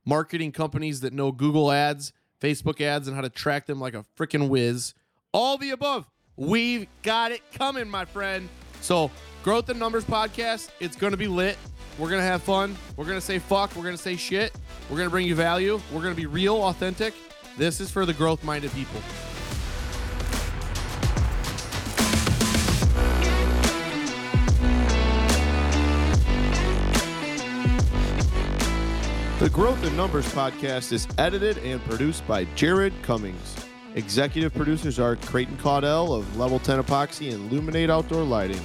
Marketing 0.06 0.52
companies 0.52 1.02
that 1.02 1.14
know 1.14 1.32
Google 1.32 1.72
ads, 1.72 2.14
Facebook 2.42 2.82
ads, 2.82 3.08
and 3.08 3.16
how 3.16 3.22
to 3.22 3.30
track 3.30 3.68
them 3.68 3.80
like 3.80 3.94
a 3.94 4.06
freaking 4.18 4.50
whiz. 4.50 4.96
All 5.34 5.58
the 5.58 5.70
above. 5.70 6.10
We've 6.40 6.88
got 7.04 7.34
it 7.34 7.42
coming, 7.52 7.90
my 7.90 8.06
friend. 8.06 8.48
So, 8.80 9.12
Growth 9.44 9.68
and 9.68 9.78
Numbers 9.78 10.06
podcast, 10.06 10.70
it's 10.80 10.96
going 10.96 11.12
to 11.12 11.18
be 11.18 11.28
lit. 11.28 11.58
We're 11.98 12.08
going 12.08 12.22
to 12.22 12.26
have 12.26 12.42
fun. 12.42 12.78
We're 12.96 13.04
going 13.04 13.18
to 13.18 13.22
say 13.22 13.40
fuck. 13.40 13.76
We're 13.76 13.84
going 13.84 13.98
to 13.98 14.02
say 14.02 14.16
shit. 14.16 14.54
We're 14.90 14.96
going 14.96 15.08
to 15.08 15.12
bring 15.12 15.28
you 15.28 15.36
value. 15.36 15.82
We're 15.92 16.02
going 16.02 16.16
to 16.16 16.20
be 16.20 16.28
real, 16.28 16.56
authentic. 16.64 17.14
This 17.58 17.82
is 17.82 17.92
for 17.92 18.06
the 18.06 18.14
growth 18.14 18.42
minded 18.46 18.72
people. 18.72 19.02
The 29.40 29.50
Growth 29.50 29.84
and 29.84 29.98
Numbers 29.98 30.26
podcast 30.34 30.94
is 30.94 31.06
edited 31.18 31.58
and 31.60 31.84
produced 31.84 32.26
by 32.26 32.46
Jared 32.56 32.94
Cummings. 33.02 33.59
Executive 33.96 34.54
producers 34.54 35.00
are 35.00 35.16
Crayton 35.16 35.58
Caudill 35.58 36.18
of 36.18 36.38
Level 36.38 36.60
10 36.60 36.84
Epoxy 36.84 37.34
and 37.34 37.50
Luminate 37.52 37.90
Outdoor 37.90 38.24
Lighting, 38.24 38.62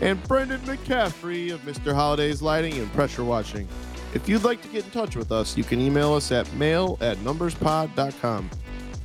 and 0.00 0.22
Brendan 0.28 0.60
McCaffrey 0.62 1.52
of 1.52 1.60
Mr. 1.62 1.94
Holiday's 1.94 2.42
Lighting 2.42 2.74
and 2.74 2.92
Pressure 2.92 3.24
Washing. 3.24 3.66
If 4.14 4.28
you'd 4.28 4.44
like 4.44 4.62
to 4.62 4.68
get 4.68 4.84
in 4.84 4.90
touch 4.90 5.16
with 5.16 5.32
us, 5.32 5.56
you 5.56 5.64
can 5.64 5.80
email 5.80 6.12
us 6.12 6.30
at 6.30 6.50
mail 6.54 6.98
at 7.00 7.16
numberspod.com. 7.18 8.50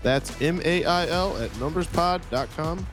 That's 0.04 0.42
M 0.42 0.62
A 0.66 0.84
I 0.86 1.08
L 1.08 1.38
at 1.38 1.50
numberspod.com. 1.52 2.86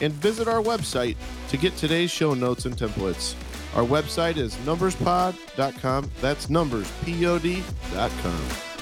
And 0.00 0.12
visit 0.12 0.48
our 0.48 0.60
website 0.60 1.16
to 1.50 1.56
get 1.56 1.76
today's 1.76 2.10
show 2.10 2.34
notes 2.34 2.64
and 2.64 2.76
templates. 2.76 3.34
Our 3.76 3.84
website 3.84 4.36
is 4.36 4.56
numberspod.com. 4.56 6.10
That's 6.20 6.50
numbers, 6.50 6.90
P 7.04 7.26
O 7.26 7.38
D.com. 7.38 8.73